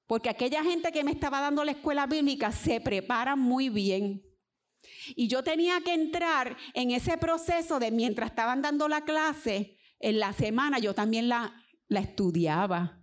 Porque 0.07 0.29
aquella 0.29 0.63
gente 0.63 0.91
que 0.91 1.03
me 1.03 1.11
estaba 1.11 1.41
dando 1.41 1.63
la 1.63 1.71
escuela 1.71 2.07
bíblica 2.07 2.51
se 2.51 2.81
prepara 2.81 3.35
muy 3.35 3.69
bien. 3.69 4.23
Y 5.15 5.27
yo 5.27 5.43
tenía 5.43 5.81
que 5.81 5.93
entrar 5.93 6.57
en 6.73 6.91
ese 6.91 7.17
proceso 7.17 7.79
de 7.79 7.91
mientras 7.91 8.29
estaban 8.29 8.61
dando 8.61 8.87
la 8.87 9.03
clase, 9.03 9.77
en 9.99 10.19
la 10.19 10.33
semana 10.33 10.79
yo 10.79 10.95
también 10.95 11.27
la, 11.27 11.53
la 11.87 11.99
estudiaba. 11.99 12.98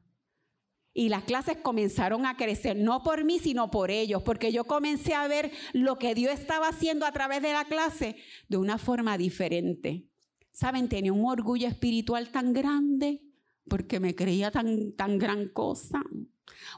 Y 0.99 1.11
las 1.11 1.25
clases 1.25 1.59
comenzaron 1.59 2.25
a 2.25 2.39
crecer, 2.39 2.75
no 2.75 3.03
por 3.03 3.23
mí, 3.23 3.39
sino 3.39 3.71
por 3.71 3.91
ellos, 3.91 4.23
porque 4.23 4.51
yo 4.51 4.65
comencé 4.65 5.13
a 5.13 5.29
ver 5.29 5.53
lo 5.75 5.99
que 5.99 6.15
Dios 6.15 6.33
estaba 6.33 6.69
haciendo 6.69 7.05
a 7.05 7.13
través 7.13 7.43
de 7.43 7.53
la 7.53 7.67
clase 7.67 8.17
de 8.49 8.57
una 8.57 8.79
forma 8.79 9.19
diferente. 9.19 10.07
Saben, 10.53 10.89
tenía 10.89 11.13
un 11.13 11.27
orgullo 11.27 11.69
espiritual 11.69 12.31
tan 12.31 12.55
grande 12.55 13.21
porque 13.69 14.01
me 14.01 14.15
creía 14.15 14.51
tan, 14.51 14.93
tan 14.93 15.19
gran 15.19 15.51
cosa, 15.51 16.03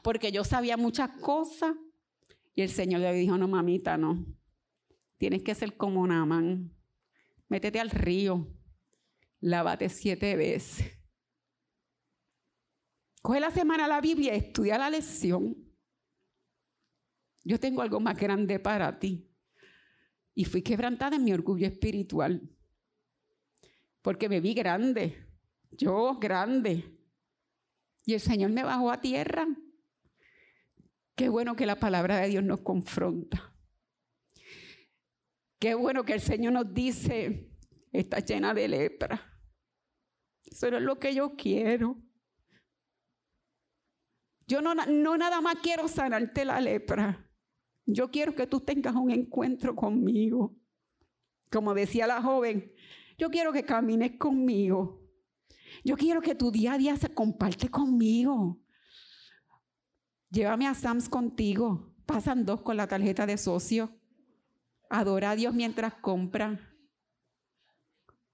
porque 0.03 0.33
yo 0.33 0.43
sabía 0.43 0.75
muchas 0.75 1.11
cosas. 1.21 1.75
Y 2.55 2.61
el 2.61 2.69
Señor 2.71 2.99
le 2.99 3.13
dijo, 3.13 3.37
no, 3.37 3.47
mamita, 3.47 3.97
no, 3.97 4.25
Tienes 5.17 5.43
que 5.43 5.55
ser 5.55 5.77
como 5.77 6.05
Naamán. 6.05 6.73
Métete 7.47 7.79
al 7.79 7.89
río. 7.89 8.49
Lávate 9.39 9.87
siete 9.87 10.35
veces. 10.35 10.98
Coge 13.21 13.39
la 13.39 13.51
semana 13.51 13.87
la 13.87 14.01
Biblia, 14.01 14.33
estudia 14.33 14.77
la 14.77 14.89
lección. 14.89 15.55
Yo 17.43 17.59
tengo 17.59 17.81
algo 17.81 17.99
más 17.99 18.17
grande 18.17 18.59
para 18.59 18.97
ti. 18.99 19.29
Y 20.33 20.45
fui 20.45 20.61
quebrantada 20.61 21.15
en 21.15 21.23
mi 21.23 21.33
orgullo 21.33 21.67
espiritual. 21.67 22.41
Porque 24.01 24.29
me 24.29 24.39
vi 24.39 24.53
grande. 24.53 25.27
Yo 25.71 26.17
grande. 26.19 26.97
Y 28.05 28.13
el 28.13 28.19
Señor 28.19 28.51
me 28.51 28.63
bajó 28.63 28.91
a 28.91 29.01
tierra. 29.01 29.47
Qué 31.15 31.27
bueno 31.27 31.55
que 31.55 31.65
la 31.65 31.77
palabra 31.77 32.17
de 32.17 32.29
Dios 32.29 32.43
nos 32.43 32.61
confronta. 32.61 33.53
Qué 35.59 35.73
bueno 35.73 36.05
que 36.05 36.13
el 36.13 36.21
Señor 36.21 36.53
nos 36.53 36.73
dice, 36.73 37.51
está 37.91 38.19
llena 38.19 38.53
de 38.53 38.69
lepra. 38.69 39.21
Eso 40.45 40.71
no 40.71 40.77
es 40.77 40.83
lo 40.83 40.97
que 40.97 41.13
yo 41.13 41.35
quiero. 41.35 42.01
Yo 44.49 44.63
no, 44.63 44.73
no 44.73 45.15
nada 45.15 45.41
más 45.41 45.57
quiero 45.61 45.87
sanarte 45.87 46.43
la 46.43 46.59
lepra. 46.59 47.23
Yo 47.85 48.09
quiero 48.09 48.33
que 48.33 48.47
tú 48.47 48.59
tengas 48.59 48.95
un 48.95 49.11
encuentro 49.11 49.75
conmigo. 49.75 50.55
Como 51.51 51.75
decía 51.75 52.07
la 52.07 52.19
joven, 52.19 52.73
yo 53.19 53.29
quiero 53.29 53.53
que 53.53 53.63
camines 53.63 54.17
conmigo. 54.17 55.07
Yo 55.83 55.95
quiero 55.95 56.19
que 56.19 56.33
tu 56.33 56.49
día 56.49 56.73
a 56.73 56.77
día 56.79 56.97
se 56.97 57.13
comparte 57.13 57.69
conmigo. 57.69 58.59
Llévame 60.31 60.65
a 60.65 60.73
Sams 60.73 61.09
contigo. 61.09 61.93
Pasan 62.07 62.43
dos 62.43 62.63
con 62.63 62.75
la 62.75 62.87
tarjeta 62.87 63.27
de 63.27 63.37
socio. 63.37 63.91
Adora 64.89 65.29
a 65.29 65.35
Dios 65.35 65.53
mientras 65.53 65.93
compra. 65.93 66.59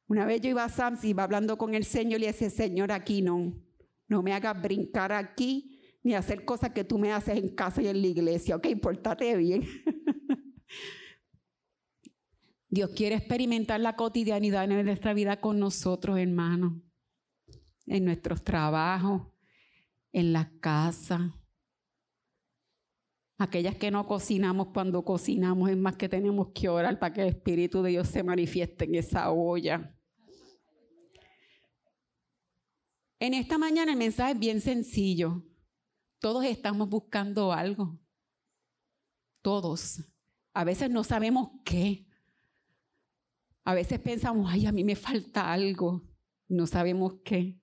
Una 0.07 0.25
vez 0.25 0.39
yo 0.39 0.49
iba 0.49 0.63
a 0.63 0.69
Sam's 0.69 1.03
y 1.03 1.09
iba 1.09 1.23
hablando 1.23 1.57
con 1.57 1.75
el 1.75 1.83
Señor 1.83 2.21
y 2.21 2.25
ese 2.25 2.49
Señor 2.49 2.93
aquí 2.93 3.21
no, 3.21 3.53
no 4.07 4.23
me 4.23 4.31
hagas 4.31 4.61
brincar 4.61 5.11
aquí 5.11 5.74
ni 6.05 6.13
hacer 6.13 6.45
cosas 6.45 6.69
que 6.69 6.83
tú 6.83 6.99
me 6.99 7.11
haces 7.11 7.35
en 7.35 7.49
casa 7.49 7.81
y 7.81 7.87
en 7.87 7.99
la 7.99 8.07
iglesia. 8.07 8.55
Ok, 8.55 8.67
pórtate 8.79 9.35
bien. 9.37 9.63
Dios 12.69 12.91
quiere 12.91 13.15
experimentar 13.15 13.79
la 13.79 13.95
cotidianidad 13.95 14.65
en 14.71 14.85
nuestra 14.85 15.15
vida 15.15 15.41
con 15.41 15.57
nosotros, 15.57 16.19
hermanos, 16.19 16.73
en 17.87 18.05
nuestros 18.05 18.43
trabajos, 18.43 19.23
en 20.11 20.31
la 20.31 20.51
casa. 20.59 21.35
Aquellas 23.39 23.75
que 23.75 23.89
no 23.89 24.05
cocinamos 24.05 24.67
cuando 24.67 25.03
cocinamos 25.03 25.71
es 25.71 25.77
más 25.77 25.95
que 25.95 26.07
tenemos 26.07 26.49
que 26.53 26.69
orar 26.69 26.99
para 26.99 27.13
que 27.13 27.21
el 27.21 27.29
Espíritu 27.29 27.81
de 27.81 27.89
Dios 27.89 28.09
se 28.09 28.21
manifieste 28.21 28.85
en 28.85 28.93
esa 28.93 29.31
olla. 29.31 29.97
En 33.19 33.33
esta 33.33 33.57
mañana 33.57 33.93
el 33.93 33.97
mensaje 33.97 34.33
es 34.33 34.39
bien 34.39 34.61
sencillo. 34.61 35.43
Todos 36.25 36.43
estamos 36.45 36.89
buscando 36.89 37.53
algo. 37.53 37.99
Todos. 39.43 40.03
A 40.55 40.63
veces 40.63 40.89
no 40.89 41.03
sabemos 41.03 41.51
qué. 41.63 42.07
A 43.63 43.75
veces 43.75 43.99
pensamos, 43.99 44.51
ay, 44.51 44.65
a 44.65 44.71
mí 44.71 44.83
me 44.83 44.95
falta 44.95 45.53
algo. 45.53 46.01
No 46.47 46.65
sabemos 46.65 47.17
qué. 47.23 47.61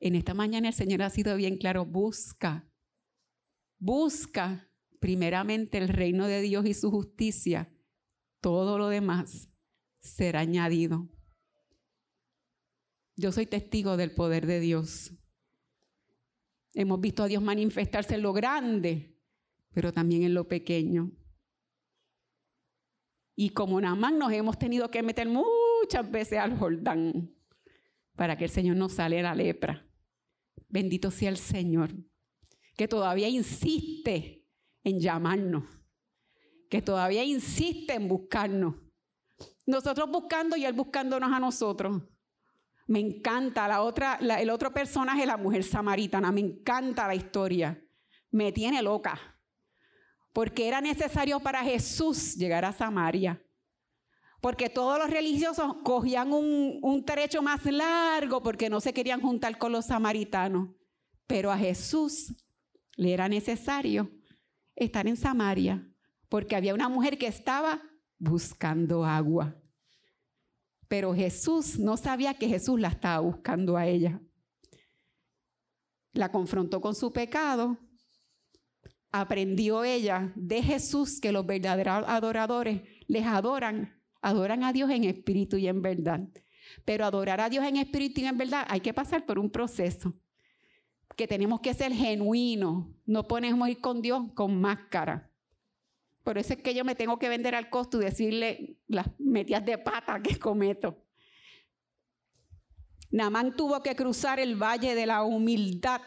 En 0.00 0.16
esta 0.16 0.34
mañana 0.34 0.66
el 0.66 0.74
Señor 0.74 1.02
ha 1.02 1.10
sido 1.10 1.36
bien 1.36 1.56
claro, 1.56 1.86
busca, 1.86 2.68
busca 3.78 4.68
primeramente 4.98 5.78
el 5.78 5.86
reino 5.86 6.26
de 6.26 6.40
Dios 6.40 6.66
y 6.66 6.74
su 6.74 6.90
justicia, 6.90 7.72
todo 8.40 8.76
lo 8.78 8.88
demás 8.88 9.50
será 10.00 10.40
añadido. 10.40 11.08
Yo 13.14 13.30
soy 13.30 13.46
testigo 13.46 13.96
del 13.96 14.10
poder 14.10 14.46
de 14.46 14.58
Dios. 14.58 15.17
Hemos 16.78 17.00
visto 17.00 17.24
a 17.24 17.26
Dios 17.26 17.42
manifestarse 17.42 18.14
en 18.14 18.22
lo 18.22 18.32
grande, 18.32 19.12
pero 19.74 19.92
también 19.92 20.22
en 20.22 20.32
lo 20.32 20.46
pequeño. 20.46 21.10
Y 23.34 23.50
como 23.50 23.80
Namán 23.80 24.16
nos 24.16 24.30
hemos 24.30 24.56
tenido 24.60 24.88
que 24.88 25.02
meter 25.02 25.28
muchas 25.28 26.08
veces 26.08 26.38
al 26.38 26.56
Jordán 26.56 27.34
para 28.14 28.36
que 28.36 28.44
el 28.44 28.50
Señor 28.50 28.76
nos 28.76 28.92
sale 28.92 29.20
la 29.20 29.34
lepra. 29.34 29.90
Bendito 30.68 31.10
sea 31.10 31.30
el 31.30 31.36
Señor, 31.36 31.90
que 32.76 32.86
todavía 32.86 33.28
insiste 33.28 34.46
en 34.84 35.00
llamarnos, 35.00 35.64
que 36.70 36.80
todavía 36.80 37.24
insiste 37.24 37.94
en 37.94 38.06
buscarnos. 38.06 38.76
Nosotros 39.66 40.08
buscando 40.12 40.56
y 40.56 40.64
Él 40.64 40.74
buscándonos 40.74 41.32
a 41.32 41.40
nosotros. 41.40 42.04
Me 42.88 43.00
encanta 43.00 43.68
la 43.68 43.82
otra, 43.82 44.14
el 44.16 44.48
otro 44.48 44.72
personaje, 44.72 45.26
la 45.26 45.36
mujer 45.36 45.62
samaritana. 45.62 46.32
Me 46.32 46.40
encanta 46.40 47.06
la 47.06 47.14
historia. 47.14 47.78
Me 48.30 48.50
tiene 48.50 48.82
loca. 48.82 49.20
Porque 50.32 50.66
era 50.66 50.80
necesario 50.80 51.38
para 51.38 51.62
Jesús 51.62 52.34
llegar 52.34 52.64
a 52.64 52.72
Samaria. 52.72 53.42
Porque 54.40 54.70
todos 54.70 54.98
los 54.98 55.10
religiosos 55.10 55.76
cogían 55.84 56.32
un, 56.32 56.78
un 56.82 57.04
trecho 57.04 57.42
más 57.42 57.64
largo 57.66 58.42
porque 58.42 58.70
no 58.70 58.80
se 58.80 58.94
querían 58.94 59.20
juntar 59.20 59.58
con 59.58 59.70
los 59.70 59.86
samaritanos. 59.86 60.70
Pero 61.26 61.52
a 61.52 61.58
Jesús 61.58 62.34
le 62.96 63.12
era 63.12 63.28
necesario 63.28 64.10
estar 64.74 65.06
en 65.06 65.16
Samaria, 65.16 65.86
porque 66.30 66.56
había 66.56 66.72
una 66.72 66.88
mujer 66.88 67.18
que 67.18 67.26
estaba 67.26 67.82
buscando 68.18 69.04
agua. 69.04 69.57
Pero 70.88 71.14
Jesús 71.14 71.78
no 71.78 71.96
sabía 71.96 72.34
que 72.34 72.48
Jesús 72.48 72.80
la 72.80 72.88
estaba 72.88 73.20
buscando 73.20 73.76
a 73.76 73.86
ella. 73.86 74.20
La 76.12 76.32
confrontó 76.32 76.80
con 76.80 76.94
su 76.94 77.12
pecado. 77.12 77.78
Aprendió 79.10 79.84
ella 79.84 80.32
de 80.34 80.62
Jesús 80.62 81.20
que 81.20 81.32
los 81.32 81.46
verdaderos 81.46 82.04
adoradores 82.06 82.82
les 83.06 83.24
adoran, 83.24 84.02
adoran 84.20 84.64
a 84.64 84.72
Dios 84.72 84.90
en 84.90 85.04
espíritu 85.04 85.56
y 85.56 85.68
en 85.68 85.82
verdad. 85.82 86.28
Pero 86.84 87.04
adorar 87.04 87.40
a 87.40 87.48
Dios 87.48 87.64
en 87.64 87.76
espíritu 87.76 88.20
y 88.20 88.26
en 88.26 88.36
verdad 88.36 88.66
hay 88.68 88.80
que 88.80 88.92
pasar 88.92 89.24
por 89.24 89.38
un 89.38 89.50
proceso 89.50 90.14
que 91.18 91.26
tenemos 91.26 91.58
que 91.60 91.74
ser 91.74 91.92
genuinos, 91.92 92.86
no 93.04 93.26
podemos 93.26 93.68
ir 93.68 93.80
con 93.80 94.00
Dios 94.00 94.22
con 94.34 94.60
máscara. 94.60 95.27
Por 96.28 96.36
eso 96.36 96.52
es 96.52 96.60
que 96.60 96.74
yo 96.74 96.84
me 96.84 96.94
tengo 96.94 97.18
que 97.18 97.30
vender 97.30 97.54
al 97.54 97.70
costo 97.70 97.98
y 97.98 98.04
decirle 98.04 98.76
las 98.86 99.06
metidas 99.18 99.64
de 99.64 99.78
pata 99.78 100.20
que 100.22 100.38
cometo. 100.38 101.02
Namán 103.10 103.56
tuvo 103.56 103.82
que 103.82 103.96
cruzar 103.96 104.38
el 104.38 104.62
valle 104.62 104.94
de 104.94 105.06
la 105.06 105.22
humildad 105.22 106.02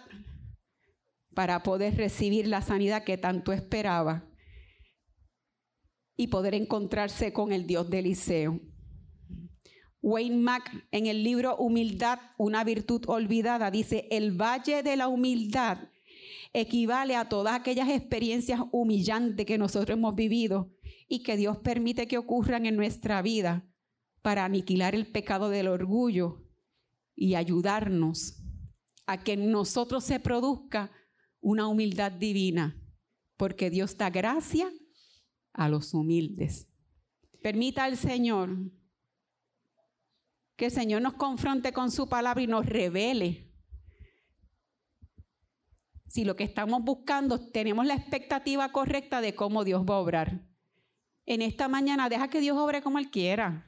para 1.34 1.64
poder 1.64 1.98
recibir 1.98 2.46
la 2.46 2.62
sanidad 2.62 3.04
que 3.04 3.18
tanto 3.18 3.52
esperaba 3.52 4.30
y 6.16 6.28
poder 6.28 6.54
encontrarse 6.54 7.34
con 7.34 7.52
el 7.52 7.66
Dios 7.66 7.90
de 7.90 7.98
Eliseo. 7.98 8.60
Wayne 10.04 10.38
Mack 10.38 10.86
en 10.92 11.08
el 11.08 11.24
libro 11.24 11.56
Humildad, 11.56 12.20
una 12.38 12.64
virtud 12.64 13.06
olvidada, 13.08 13.72
dice, 13.72 14.08
el 14.12 14.40
valle 14.40 14.84
de 14.84 14.98
la 14.98 15.08
humildad 15.08 15.80
equivale 16.54 17.16
a 17.16 17.30
todas 17.30 17.60
aquellas 17.60 17.90
experiencias 17.90 18.62
humillantes 18.72 19.46
que 19.46 19.58
nosotros 19.58 19.98
hemos 19.98 20.16
vivido 20.16 20.72
y 21.08 21.24
que 21.24 21.38
Dios 21.38 21.58
permite 21.58 22.08
que 22.08 22.18
ocurran 22.18 22.66
en 22.66 22.76
nuestra 22.76 23.22
vida 23.22 23.68
para 24.22 24.46
aniquilar 24.46 24.96
el 24.96 25.12
pecado 25.12 25.50
del 25.50 25.68
orgullo 25.68 26.46
y 27.16 27.36
ayudarnos 27.36 28.44
a 29.06 29.24
que 29.24 29.34
en 29.34 29.52
nosotros 29.52 30.04
se 30.04 30.20
produzca 30.20 30.92
una 31.40 31.68
humildad 31.68 32.12
divina, 32.12 32.80
porque 33.36 33.70
Dios 33.70 33.98
da 33.98 34.10
gracia 34.10 34.72
a 35.54 35.70
los 35.70 35.94
humildes. 35.94 36.70
Permita 37.42 37.86
al 37.86 37.98
Señor 37.98 38.72
que 40.56 40.66
el 40.66 40.72
Señor 40.72 41.02
nos 41.02 41.14
confronte 41.14 41.74
con 41.74 41.90
su 41.90 42.08
palabra 42.08 42.44
y 42.44 42.48
nos 42.48 42.66
revele 42.66 43.51
si 46.12 46.26
lo 46.26 46.36
que 46.36 46.44
estamos 46.44 46.84
buscando 46.84 47.40
tenemos 47.40 47.86
la 47.86 47.94
expectativa 47.94 48.70
correcta 48.74 49.22
de 49.22 49.34
cómo 49.34 49.64
Dios 49.64 49.86
va 49.90 49.96
a 49.96 50.00
obrar. 50.00 50.42
En 51.26 51.42
esta 51.42 51.70
mañana 51.70 52.10
deja 52.10 52.28
que 52.28 52.42
Dios 52.42 52.58
obre 52.58 52.82
como 52.82 53.00
Él 53.00 53.10
quiera. 53.10 53.66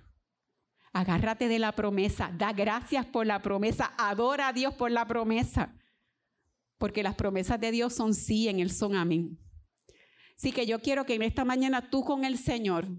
Agárrate 0.91 1.48
de 1.48 1.58
la 1.58 1.72
promesa, 1.72 2.34
da 2.38 2.52
gracias 2.52 3.06
por 3.06 3.26
la 3.26 3.41
promesa, 3.41 3.94
adora 3.98 4.50
a 4.50 4.54
Dios 4.54 4.74
por 4.74 4.91
la 4.91 5.08
promesa, 5.08 5.74
porque 6.78 7.02
las 7.02 7.16
promesas 7.16 7.62
de 7.62 7.72
Dios 7.72 7.94
son 7.94 8.14
sí, 8.14 8.50
en 8.50 8.60
Él 8.60 8.72
son 8.72 8.98
amén. 8.98 9.39
Así 10.36 10.52
que 10.52 10.66
yo 10.66 10.82
quiero 10.82 11.06
que 11.06 11.14
en 11.14 11.22
esta 11.22 11.46
mañana 11.46 11.89
tú 11.89 12.04
con 12.04 12.26
el 12.26 12.38
Señor 12.38 12.89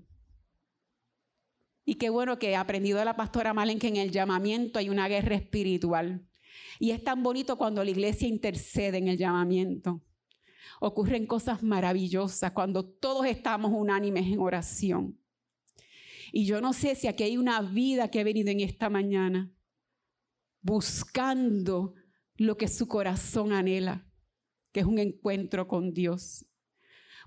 y 1.84 1.96
qué 1.96 2.08
bueno 2.08 2.38
que 2.38 2.52
he 2.52 2.56
aprendido 2.56 2.98
de 2.98 3.04
la 3.04 3.14
pastora 3.14 3.52
Malen 3.52 3.78
que 3.78 3.88
en 3.88 3.96
el 3.96 4.10
llamamiento 4.10 4.78
hay 4.78 4.88
una 4.88 5.06
guerra 5.06 5.34
espiritual. 5.34 6.26
Y 6.78 6.90
es 6.90 7.02
tan 7.02 7.22
bonito 7.22 7.56
cuando 7.56 7.82
la 7.84 7.90
iglesia 7.90 8.28
intercede 8.28 8.98
en 8.98 9.08
el 9.08 9.18
llamamiento. 9.18 10.02
Ocurren 10.80 11.26
cosas 11.26 11.62
maravillosas 11.62 12.52
cuando 12.52 12.84
todos 12.84 13.26
estamos 13.26 13.72
unánimes 13.72 14.26
en 14.26 14.40
oración. 14.40 15.18
Y 16.32 16.46
yo 16.46 16.60
no 16.60 16.72
sé 16.72 16.94
si 16.94 17.06
aquí 17.06 17.22
hay 17.22 17.36
una 17.36 17.60
vida 17.62 18.08
que 18.10 18.20
ha 18.20 18.24
venido 18.24 18.50
en 18.50 18.60
esta 18.60 18.90
mañana 18.90 19.52
buscando 20.62 21.94
lo 22.36 22.56
que 22.56 22.68
su 22.68 22.88
corazón 22.88 23.52
anhela, 23.52 24.06
que 24.72 24.80
es 24.80 24.86
un 24.86 24.98
encuentro 24.98 25.68
con 25.68 25.92
Dios. 25.92 26.46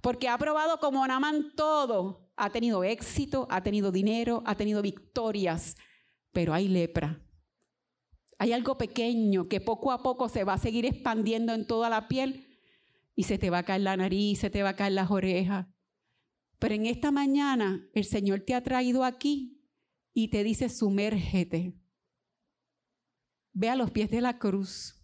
Porque 0.02 0.28
ha 0.28 0.38
probado 0.38 0.80
como 0.80 1.08
Naman 1.08 1.54
todo, 1.56 2.30
ha 2.36 2.50
tenido 2.50 2.84
éxito, 2.84 3.48
ha 3.50 3.64
tenido 3.64 3.92
dinero, 3.92 4.44
ha 4.46 4.56
tenido 4.56 4.82
victorias, 4.82 5.76
pero 6.32 6.54
hay 6.54 6.68
lepra. 6.68 7.22
Hay 8.38 8.54
algo 8.54 8.78
pequeño 8.78 9.48
que 9.48 9.60
poco 9.60 9.92
a 9.92 10.04
poco 10.04 10.30
se 10.30 10.44
va 10.44 10.54
a 10.54 10.58
seguir 10.60 10.86
expandiendo 10.86 11.54
en 11.54 11.66
toda 11.66 11.90
la 11.90 12.08
piel 12.08 12.48
y 13.16 13.24
se 13.24 13.38
te 13.38 13.50
va 13.50 13.60
a 13.60 13.64
caer 13.64 13.82
la 13.82 13.98
nariz, 13.98 14.40
se 14.40 14.50
te 14.50 14.62
va 14.62 14.70
a 14.70 14.76
caer 14.76 14.94
las 14.94 15.10
orejas. 15.10 15.68
Pero 16.60 16.76
en 16.76 16.86
esta 16.86 17.12
mañana 17.12 17.90
el 17.94 18.06
Señor 18.06 18.42
te 18.42 18.54
ha 18.54 18.62
traído 18.62 19.04
aquí 19.04 19.64
y 20.14 20.30
te 20.30 20.44
dice, 20.44 20.70
sumérgete. 20.70 21.74
Ve 23.54 23.70
a 23.70 23.76
los 23.76 23.90
pies 23.90 24.10
de 24.12 24.22
la 24.22 24.38
cruz 24.38 25.04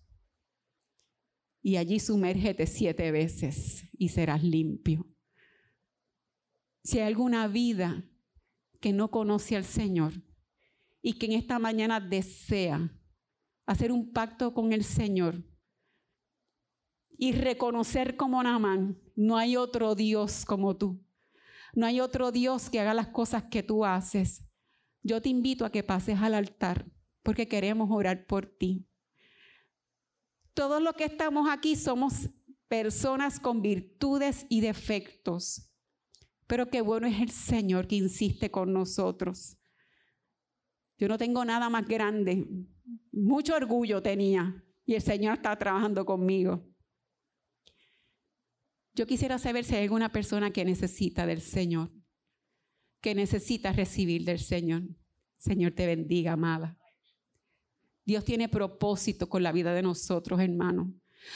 y 1.61 1.77
allí 1.77 1.99
sumérgete 1.99 2.67
siete 2.67 3.11
veces 3.11 3.89
y 3.93 4.09
serás 4.09 4.43
limpio. 4.43 5.07
Si 6.83 6.99
hay 6.99 7.07
alguna 7.07 7.47
vida 7.47 8.03
que 8.79 8.91
no 8.91 9.09
conoce 9.09 9.55
al 9.55 9.63
Señor 9.63 10.13
y 11.01 11.13
que 11.13 11.27
en 11.27 11.31
esta 11.31 11.57
mañana 11.57 11.99
desea 11.99 12.91
hacer 13.65 13.91
un 13.91 14.11
pacto 14.11 14.53
con 14.53 14.73
el 14.73 14.83
Señor 14.83 15.43
y 17.17 17.31
reconocer 17.31 18.15
como 18.15 18.41
Namán, 18.43 18.99
no 19.15 19.37
hay 19.37 19.55
otro 19.55 19.95
Dios 19.95 20.45
como 20.45 20.75
tú. 20.75 21.01
No 21.73 21.85
hay 21.85 21.99
otro 21.99 22.31
Dios 22.31 22.69
que 22.69 22.79
haga 22.79 22.93
las 22.93 23.07
cosas 23.07 23.45
que 23.49 23.63
tú 23.63 23.85
haces. 23.85 24.45
Yo 25.01 25.21
te 25.21 25.29
invito 25.29 25.65
a 25.65 25.71
que 25.71 25.83
pases 25.83 26.19
al 26.19 26.35
altar 26.35 26.85
porque 27.23 27.47
queremos 27.47 27.89
orar 27.91 28.27
por 28.27 28.45
ti. 28.45 28.85
Todos 30.53 30.81
los 30.81 30.93
que 30.93 31.05
estamos 31.05 31.49
aquí 31.49 31.75
somos 31.75 32.29
personas 32.67 33.39
con 33.39 33.61
virtudes 33.61 34.45
y 34.49 34.61
defectos, 34.61 35.71
pero 36.45 36.69
qué 36.69 36.81
bueno 36.81 37.07
es 37.07 37.19
el 37.21 37.31
Señor 37.31 37.87
que 37.87 37.95
insiste 37.95 38.51
con 38.51 38.71
nosotros. 38.71 39.57
Yo 40.97 41.07
no 41.07 41.17
tengo 41.17 41.43
nada 41.43 41.69
más 41.69 41.87
grande, 41.87 42.47
mucho 43.11 43.55
orgullo 43.55 44.01
tenía 44.01 44.63
y 44.85 44.95
el 44.95 45.01
Señor 45.01 45.35
está 45.35 45.57
trabajando 45.57 46.05
conmigo. 46.05 46.65
Yo 48.95 49.07
quisiera 49.07 49.39
saber 49.39 49.65
si 49.65 49.75
hay 49.75 49.83
alguna 49.83 50.11
persona 50.11 50.51
que 50.51 50.65
necesita 50.65 51.25
del 51.25 51.41
Señor, 51.41 51.91
que 53.01 53.15
necesita 53.15 53.71
recibir 53.71 54.23
del 54.23 54.39
Señor. 54.39 54.83
Señor 55.37 55.73
te 55.73 55.87
bendiga, 55.87 56.33
amada. 56.33 56.77
Dios 58.05 58.23
tiene 58.23 58.49
propósito 58.49 59.29
con 59.29 59.43
la 59.43 59.51
vida 59.51 59.73
de 59.73 59.81
nosotros, 59.81 60.39
hermanos. 60.39 60.87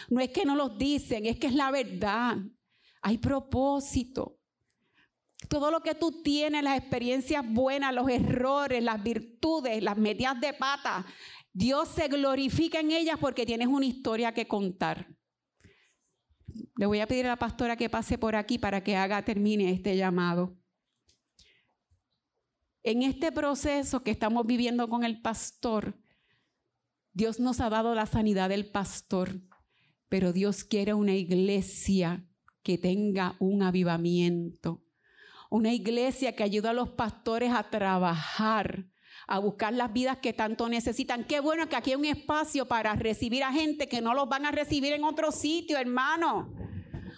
No 0.10 0.20
es 0.20 0.30
que 0.30 0.46
no 0.46 0.56
los 0.56 0.78
dicen, 0.78 1.26
es 1.26 1.40
que 1.40 1.48
es 1.48 1.56
la 1.56 1.72
verdad. 1.72 2.38
Hay 3.02 3.18
propósito. 3.18 4.38
Todo 5.50 5.72
lo 5.72 5.82
que 5.82 5.96
tú 5.96 6.22
tienes, 6.24 6.64
las 6.64 6.78
experiencias 6.78 7.44
buenas, 7.48 7.94
los 7.94 8.10
errores, 8.10 8.84
las 8.84 9.02
virtudes, 9.02 9.82
las 9.82 9.98
medias 9.98 10.40
de 10.42 10.54
pata, 10.54 11.06
Dios 11.58 11.90
se 11.90 12.08
glorifica 12.08 12.82
en 12.82 12.92
ellas 12.92 13.18
porque 13.20 13.44
tienes 13.44 13.68
una 13.68 13.88
historia 13.88 14.32
que 14.32 14.48
contar. 14.48 15.08
Le 16.76 16.86
voy 16.86 17.00
a 17.00 17.08
pedir 17.08 17.26
a 17.26 17.30
la 17.30 17.36
pastora 17.36 17.76
que 17.76 17.90
pase 17.90 18.20
por 18.20 18.36
aquí 18.36 18.60
para 18.60 18.84
que 18.84 18.96
haga, 18.96 19.26
termine 19.26 19.72
este 19.72 19.98
llamado. 19.98 20.56
En 22.84 23.02
este 23.02 23.32
proceso 23.32 24.04
que 24.04 24.12
estamos 24.12 24.46
viviendo 24.46 24.88
con 24.88 25.04
el 25.04 25.20
pastor, 25.20 26.00
Dios 27.12 27.40
nos 27.40 27.60
ha 27.60 27.72
dado 27.72 27.96
la 27.96 28.06
sanidad 28.06 28.50
del 28.50 28.70
pastor, 28.70 29.42
pero 30.10 30.34
Dios 30.34 30.64
quiere 30.64 30.94
una 30.94 31.16
iglesia 31.16 32.24
que 32.62 32.78
tenga 32.78 33.36
un 33.40 33.64
avivamiento, 33.64 34.84
una 35.50 35.74
iglesia 35.74 36.36
que 36.36 36.44
ayude 36.44 36.70
a 36.70 36.74
los 36.74 36.90
pastores 36.90 37.52
a 37.52 37.68
trabajar, 37.72 38.86
a 39.28 39.40
buscar 39.40 39.74
las 39.74 39.92
vidas 39.92 40.18
que 40.18 40.32
tanto 40.32 40.70
necesitan. 40.70 41.26
Qué 41.26 41.42
bueno 41.42 41.68
que 41.68 41.76
aquí 41.76 41.92
hay 41.92 41.98
un 41.98 42.06
espacio 42.06 42.66
para 42.66 42.96
recibir 42.96 43.44
a 43.44 43.52
gente 43.52 43.88
que 43.88 44.02
no 44.02 44.14
los 44.14 44.30
van 44.30 44.46
a 44.46 44.52
recibir 44.52 44.94
en 44.94 45.04
otro 45.04 45.32
sitio, 45.32 45.78
hermano. 45.78 46.54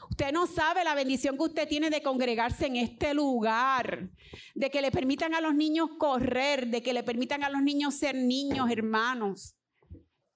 Usted 0.10 0.34
no 0.34 0.48
sabe 0.48 0.84
la 0.84 0.96
bendición 0.96 1.38
que 1.38 1.44
usted 1.44 1.68
tiene 1.68 1.90
de 1.90 2.02
congregarse 2.02 2.66
en 2.66 2.76
este 2.76 3.14
lugar, 3.14 4.10
de 4.56 4.70
que 4.70 4.82
le 4.82 4.92
permitan 4.92 5.36
a 5.36 5.40
los 5.40 5.54
niños 5.54 5.92
correr, 5.98 6.68
de 6.68 6.82
que 6.82 6.94
le 6.94 7.04
permitan 7.04 7.44
a 7.44 7.50
los 7.50 7.62
niños 7.62 7.94
ser 7.94 8.16
niños, 8.16 8.70
hermanos. 8.70 9.56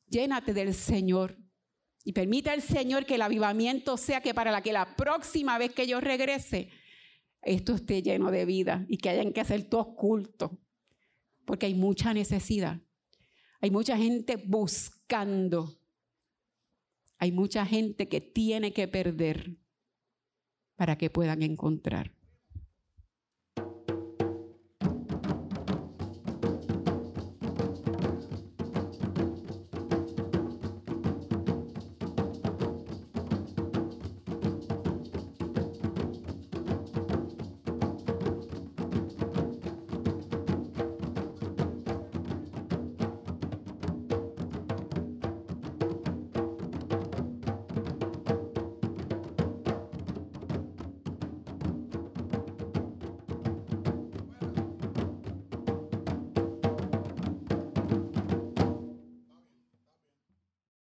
Llénate 0.07 0.53
del 0.53 0.74
Señor. 0.74 1.38
Y 2.05 2.13
permita 2.13 2.51
al 2.51 2.61
Señor 2.61 3.05
que 3.05 3.15
el 3.15 3.21
avivamiento 3.21 3.97
sea 3.97 4.21
que 4.21 4.34
para 4.34 4.51
la 4.51 4.61
que 4.61 4.74
la 4.74 4.95
próxima 4.95 5.57
vez 5.57 5.74
que 5.74 5.88
yo 5.88 6.01
regrese, 6.01 6.69
esto 7.41 7.76
esté 7.76 8.01
lleno 8.01 8.30
de 8.30 8.45
vida 8.45 8.86
y 8.88 8.97
que 8.97 9.09
hayan 9.09 9.34
que 9.34 9.41
hacer 9.41 9.63
todos 9.63 9.88
cultos. 9.95 10.51
Porque 11.45 11.65
hay 11.65 11.73
mucha 11.73 12.13
necesidad. 12.13 12.81
Hay 13.61 13.71
mucha 13.71 13.97
gente 13.97 14.37
buscando. 14.37 15.79
Hay 17.17 17.31
mucha 17.31 17.65
gente 17.65 18.07
que 18.09 18.21
tiene 18.21 18.73
que 18.73 18.87
perder 18.87 19.57
para 20.75 20.97
que 20.97 21.09
puedan 21.09 21.41
encontrar. 21.41 22.11